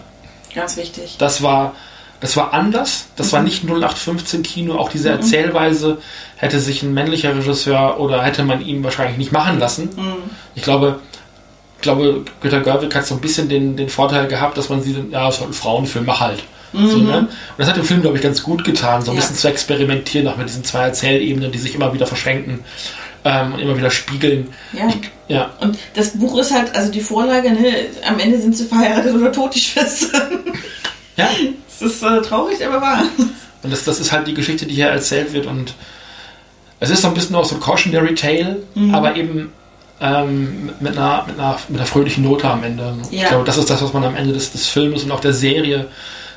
[0.55, 1.17] Ganz wichtig.
[1.19, 1.75] das war,
[2.21, 3.07] das war anders.
[3.17, 4.77] Das war nicht 0815 Kino.
[4.77, 5.99] Auch diese Erzählweise
[6.37, 9.89] hätte sich ein männlicher Regisseur oder hätte man ihn wahrscheinlich nicht machen lassen.
[10.55, 11.01] Ich glaube,
[11.83, 15.29] glaube, Greta Gerwig hat so ein bisschen den, den Vorteil gehabt, dass man sie, ja,
[15.29, 16.43] es halt ein Frauenfilm, halt.
[16.75, 17.19] So, ne?
[17.19, 17.29] Und
[17.59, 19.21] das hat dem Film, glaube ich, ganz gut getan, so ein Ja.
[19.21, 22.61] bisschen zu experimentieren, auch mit diesen zwei Erzählebenen, die sich immer wieder verschränken
[23.25, 24.49] ähm, und immer wieder spiegeln.
[24.73, 24.89] Ja.
[24.89, 27.75] Ich, ja, Und das Buch ist halt, also die Vorlage, ne,
[28.09, 30.41] am Ende sind sie verheiratet oder tot, die Schwestern.
[31.19, 31.29] ja.
[31.79, 33.03] Das ist äh, traurig, aber wahr.
[33.63, 35.45] Und das, das ist halt die Geschichte, die hier erzählt wird.
[35.47, 35.75] Und
[36.81, 38.95] es ist so ein bisschen auch so ein Cautionary Tale, Mhm.
[38.95, 39.53] aber eben
[40.03, 42.95] ähm, mit, einer, mit, einer, mit einer fröhlichen Note am Ende.
[43.11, 43.29] Ich Ja.
[43.29, 45.87] glaube, das ist das, was man am Ende des, des Films und auch der Serie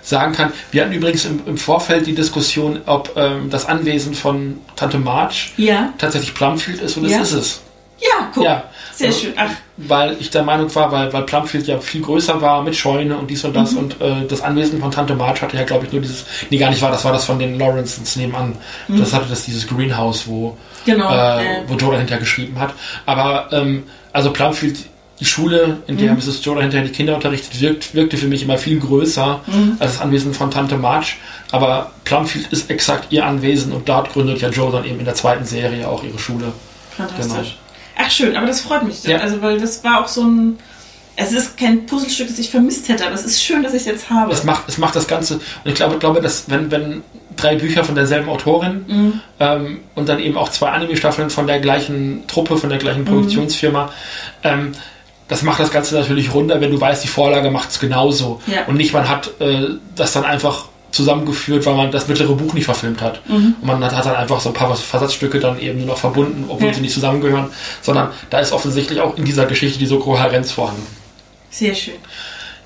[0.01, 0.51] sagen kann.
[0.71, 5.35] Wir hatten übrigens im, im Vorfeld die Diskussion, ob ähm, das Anwesen von Tante Marge
[5.57, 5.91] Ja.
[5.97, 7.19] tatsächlich Plumfield ist und Ja.
[7.19, 7.61] das ist es.
[8.01, 8.43] Ja, guck.
[8.43, 8.63] Ja.
[8.93, 9.33] Sehr schön.
[9.35, 13.17] Ach, Weil ich der Meinung war, weil, weil Plumfield ja viel größer war mit Scheune
[13.17, 13.77] und dies und das Mhm.
[13.79, 16.69] und äh, das Anwesen von Tante Marge hatte ja, glaube ich, nur dieses, nee, gar
[16.69, 18.55] nicht war, das war das von den Lawrences nebenan.
[18.87, 18.99] Mhm.
[18.99, 20.55] Das hatte das dieses Greenhouse, wo,
[20.85, 21.11] genau.
[21.13, 22.73] äh, wo Joe dahinter geschrieben hat.
[23.05, 23.83] Aber, ähm,
[24.13, 24.77] also Plumfield,
[25.19, 26.17] die Schule, in der Mhm.
[26.19, 26.43] Mrs.
[26.43, 29.77] Joe dahinter die Kinder unterrichtet, wirkt, wirkte für mich immer viel größer Mhm.
[29.79, 31.13] als das Anwesen von Tante Marge.
[31.51, 35.15] Aber Plumfield ist exakt ihr Anwesen und dort gründet ja Joe dann eben in der
[35.15, 36.51] zweiten Serie auch ihre Schule.
[36.97, 37.57] fantastisch.
[37.97, 39.03] Ach, schön, aber das freut mich.
[39.03, 39.17] genau.
[39.17, 39.23] Ja.
[39.23, 40.57] Also, weil das war auch so ein.
[41.17, 43.85] Es ist kein Puzzlestück, das ich vermisst hätte, aber es ist schön, dass ich es
[43.87, 44.33] jetzt habe.
[44.33, 45.35] es macht, es macht das Ganze.
[45.35, 47.03] Und ich glaube, glaube dass wenn, wenn
[47.35, 49.21] drei Bücher von derselben Autorin Mhm.
[49.39, 53.05] ähm, und dann eben auch zwei Anime-Staffeln von der gleichen Truppe, von der gleichen Mhm.
[53.05, 53.91] Produktionsfirma,
[54.43, 54.73] ähm,
[55.27, 58.41] das macht das Ganze natürlich runder, wenn du weißt, die Vorlage macht es genauso.
[58.47, 58.65] Ja.
[58.67, 59.65] Und nicht, man hat äh,
[59.95, 63.19] das dann einfach zusammengeführt, weil man das mittlere Buch nicht verfilmt hat.
[63.27, 66.45] Und man hat, hat dann einfach so ein paar Versatzstücke dann eben nur noch verbunden,
[66.47, 66.73] obwohl Ja.
[66.73, 67.47] sie nicht zusammengehören,
[67.81, 70.85] sondern da ist offensichtlich auch in dieser Geschichte diese Kohärenz vorhanden.
[71.49, 71.95] Sehr schön.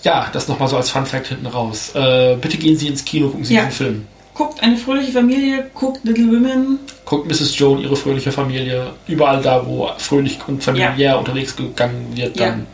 [0.03, 1.91] Ja, das nochmal so als Fun Fact hinten raus.
[1.95, 3.61] Äh, bitte gehen Sie ins Kino, gucken Sie Ja.
[3.65, 4.07] diesen Film.
[4.39, 6.79] Guckt eine fröhliche Familie, guckt Little Women.
[7.03, 7.59] Guckt Mrs.
[7.59, 8.91] Joe und ihre fröhliche Familie.
[9.05, 12.45] Überall da, wo fröhlich und familiär unterwegs gegangen wird, Ja.
[12.45, 12.65] dann muss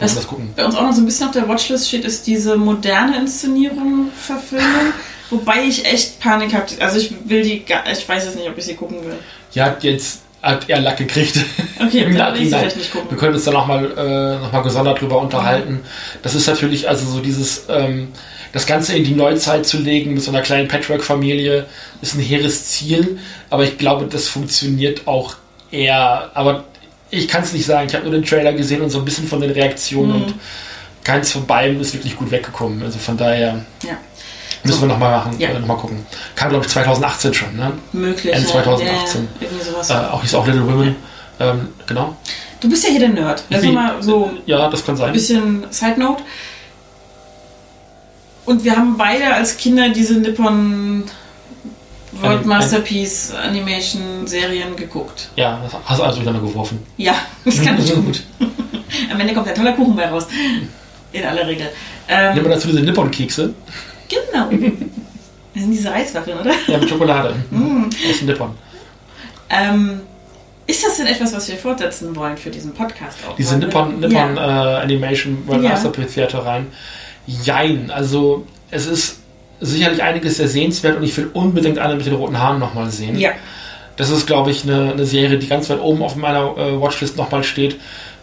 [0.00, 0.52] Das- man das gucken.
[0.54, 4.08] Bei uns auch noch so ein bisschen auf der Watchlist steht, ist diese moderne Inszenierung,
[4.14, 4.92] Verfilmung.
[5.30, 6.66] Wobei ich echt Panik habe.
[6.80, 9.14] Also ich will die, gar- ich weiß jetzt nicht, ob ich sie gucken will.
[9.52, 11.38] Ja, jetzt hat er Lack gekriegt.
[11.80, 13.16] Okay, dann will ich vielleicht nicht Wir gucken.
[13.16, 15.80] können uns da nochmal äh, noch mal gesondert drüber unterhalten.
[16.22, 18.08] Das ist natürlich also so dieses, ähm,
[18.54, 21.66] das Ganze in die Neuzeit zu legen mit so einer kleinen Patchwork-Familie
[22.00, 23.18] ist ein hehres Ziel,
[23.50, 25.34] aber ich glaube, das funktioniert auch
[25.70, 26.30] eher.
[26.34, 26.64] Aber
[27.10, 27.86] ich kann es nicht sagen.
[27.88, 30.22] Ich habe nur den Trailer gesehen und so ein bisschen von den Reaktionen Mhm.
[30.24, 30.34] und
[31.02, 32.82] keins von beiden ist wirklich gut weggekommen.
[32.82, 33.96] Also von daher Ja,
[34.62, 35.50] müssen wir nochmal machen, Ja.
[35.50, 36.06] äh, noch mal gucken.
[36.34, 37.72] Kam, glaube ich, 2018 schon, ne?
[37.92, 38.32] möglich.
[38.32, 38.52] Ende ja.
[38.52, 39.28] 2018.
[39.40, 39.90] Ja, irgendwie sowas.
[39.90, 40.96] Äh, auch hieß auch Little Women.
[41.40, 42.16] Ähm, genau.
[42.60, 43.42] Du bist ja hier der Nerd.
[43.50, 45.08] Also mal so Ja, das kann sein.
[45.08, 46.22] ein bisschen Side Note.
[48.46, 51.04] Und wir haben beide als Kinder diese Nippon
[52.12, 55.28] World Masterpiece Animation Serien geguckt.
[55.36, 56.78] Ja, das hast du wieder nur geworfen.
[56.96, 57.14] Ja,
[57.44, 58.22] das kann ich gut.
[59.10, 60.26] Am Ende kommt ein toller Kuchen bei raus.
[61.12, 61.68] In aller Regel.
[62.08, 63.54] Nehmen wir Ähm, dazu diese Nippon-Kekse.
[64.08, 64.48] genau.
[65.54, 66.52] Das sind diese Reiswaffeln, oder?
[66.66, 67.34] Ja, mit Schokolade.
[67.50, 67.84] Mm.
[68.10, 68.50] Aus dem Nippon.
[69.48, 70.00] Ähm,
[70.66, 73.36] ist das denn etwas, was wir fortsetzen wollen für diesen Podcast auch?
[73.36, 74.80] Diese wir- Nippon, Nippon Ja.
[74.80, 75.70] äh, Animation World Ja.
[75.70, 76.66] Masterpiece Theater rein.
[77.26, 77.90] Jein.
[77.90, 79.20] Also, es ist
[79.60, 83.18] sicherlich einiges sehr sehenswert und ich will unbedingt eine mit den roten Haaren nochmal sehen.
[83.18, 83.30] ja.
[83.96, 87.16] Das ist, glaube ich, eine, eine Serie, die ganz weit oben auf meiner äh, Watchlist
[87.16, 87.76] nochmal steht.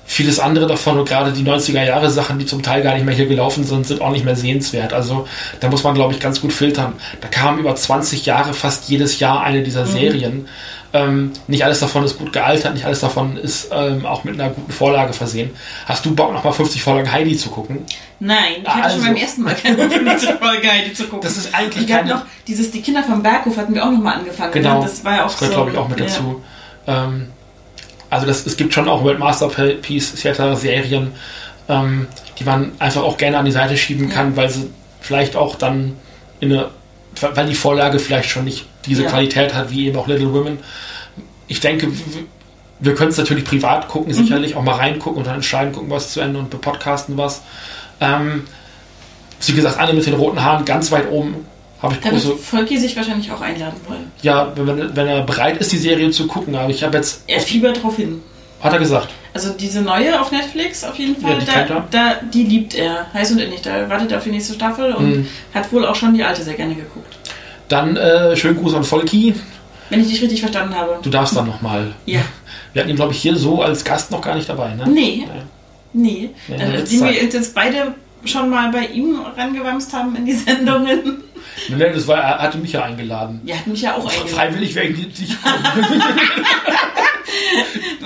[0.05, 3.15] Vieles andere davon und gerade die 90er Jahre Sachen, die zum Teil gar nicht mehr
[3.15, 4.91] hier gelaufen sind, sind auch nicht mehr sehenswert.
[4.91, 5.27] Also
[5.61, 6.93] da muss man, glaube ich, ganz gut filtern.
[7.21, 10.49] Da kamen über 20 Jahre fast jedes Jahr eine dieser Serien.
[10.93, 14.49] Ähm, nicht alles davon ist gut gealtert, nicht alles davon ist ähm, auch mit einer
[14.49, 15.51] guten Vorlage versehen.
[15.85, 17.85] Hast du Bock, nochmal 50 Folgen Heidi zu gucken?
[18.19, 19.05] Nein, ich hatte schon Also.
[19.05, 21.21] beim ersten Mal keine fünfte Folge Heidi zu gucken.
[21.21, 24.15] Das ist eigentlich hatten keine- noch dieses, die Kinder vom Berghof hatten wir auch nochmal
[24.17, 24.51] angefangen.
[24.51, 24.79] Genau.
[24.79, 24.85] Ne?
[24.85, 25.59] Das war ja auch Das gehört, so.
[25.61, 26.05] glaube ich, auch mit ja.
[26.07, 26.41] dazu.
[26.87, 27.27] Ähm,
[28.09, 31.13] also das, es gibt schon auch World Masterpiece Theater Serien,
[31.69, 34.15] ähm, die man einfach auch gerne an die Seite schieben Ja.
[34.15, 34.69] kann, weil sie
[34.99, 35.93] vielleicht auch dann
[36.41, 36.67] in eine,
[37.19, 39.09] weil die Vorlage vielleicht schon nicht diese Ja.
[39.09, 40.59] Qualität hat wie eben auch Little Women.
[41.47, 41.87] Ich denke,
[42.79, 43.91] wir können es natürlich privat Mhm.
[43.91, 47.41] gucken, sicherlich auch mal reingucken und dann entscheiden, gucken was zu Ende und bepodcasten was.
[47.99, 48.43] Ähm,
[49.45, 51.45] wie gesagt, Anne mit den roten Haaren ganz weit oben
[51.81, 54.11] habe ich Da große Volki sich wahrscheinlich auch einladen wollen.
[54.21, 56.55] ja, wenn, wenn er bereit ist, die Serie zu gucken.
[56.55, 58.21] Aber ich habe jetzt, Er fiebert drauf hin.
[58.61, 62.15] hat er gesagt, Also diese neue auf Netflix auf jeden Fall, Ja, die da, da,
[62.33, 63.07] die liebt er.
[63.13, 63.61] Heiß und innig.
[63.61, 65.27] Da wartet er auf die nächste Staffel und Mhm.
[65.53, 67.15] hat wohl auch schon die alte sehr gerne geguckt.
[67.69, 69.33] dann äh, schönen Gruß an Volki.
[69.89, 70.99] Wenn ich dich richtig verstanden habe.
[71.01, 71.93] Du darfst dann nochmal.
[72.05, 72.19] Ja.
[72.73, 74.85] Wir hatten ihn, glaube ich, hier so als Gast noch gar nicht dabei, ne?
[74.87, 75.25] Nee.
[75.27, 75.41] Ja.
[75.93, 76.29] Nee.
[76.49, 77.93] Ja, äh, die wir jetzt beide
[78.25, 81.23] schon mal bei ihm rangewamst haben in die Sendungen.
[81.69, 83.41] Nee, das war, er hatte mich ja eingeladen.
[83.45, 84.27] Die hat mich ja auch eingeladen.
[84.29, 85.17] Freiwillig wäre ich nicht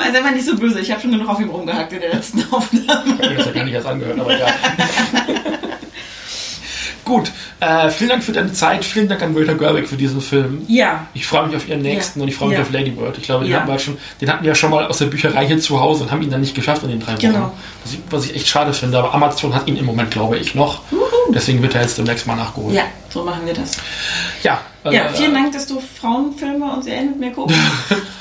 [0.06, 0.24] gekommen.
[0.24, 2.41] Sei mal nicht so böse, ich habe schon genug auf ihm rumgehackt in der letzten
[2.51, 3.16] Aufnahme.
[3.20, 4.53] Ich habe das ja gar nicht erst angehört, aber egal.
[7.03, 10.64] Gut, äh, vielen Dank für deine Zeit, vielen Dank an Greta Gerwig für diesen Film.
[10.68, 11.06] Ja.
[11.14, 12.24] Ich freue mich auf ihren nächsten Ja.
[12.24, 12.64] und ich freue mich Ja.
[12.64, 13.16] auf Lady Bird.
[13.20, 13.60] Ich glaube, den, Ja.
[13.60, 16.03] hatten wir schon, den hatten wir ja schon mal aus der Bücherei hier zu Hause
[16.06, 17.20] und haben ihn dann nicht geschafft in den drei Wochen.
[17.22, 17.53] Genau.
[17.84, 20.56] Was ich, was ich echt schade finde, aber Amazon hat ihn im Moment, glaube ich,
[20.56, 20.82] noch.
[21.30, 22.74] Deswegen wird er jetzt demnächst mal nachgeholt.
[22.74, 23.78] Ja, so machen wir das.
[24.41, 27.56] Ja, Ja, äh, vielen Dank, dass du Frauenfilme und Serien mit mir guckst.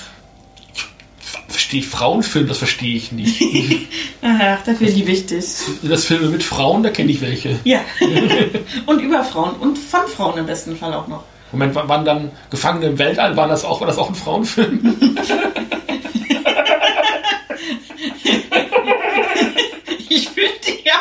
[1.72, 3.40] Ich Frauenfilm, das verstehe ich nicht.
[4.22, 5.46] Ach, dafür liebe ich dich.
[5.82, 7.58] das Filme mit Frauen, da kenne ich welche.
[7.64, 7.80] Ja.
[8.86, 11.24] und über Frauen und von Frauen im besten Fall auch noch.
[11.52, 13.36] Moment, wa- waren dann Gefangene im Weltall?
[13.36, 14.96] War das auch, war das auch ein Frauenfilm?
[20.08, 20.94] Ich wünschte ja.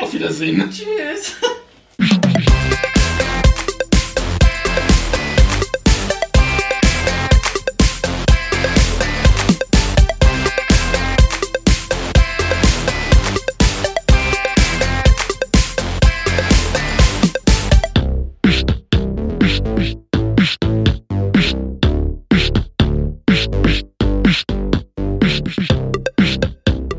[0.00, 0.70] Auf Wiedersehen.
[0.70, 1.36] Tschüss.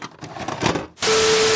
[0.00, 1.47] Música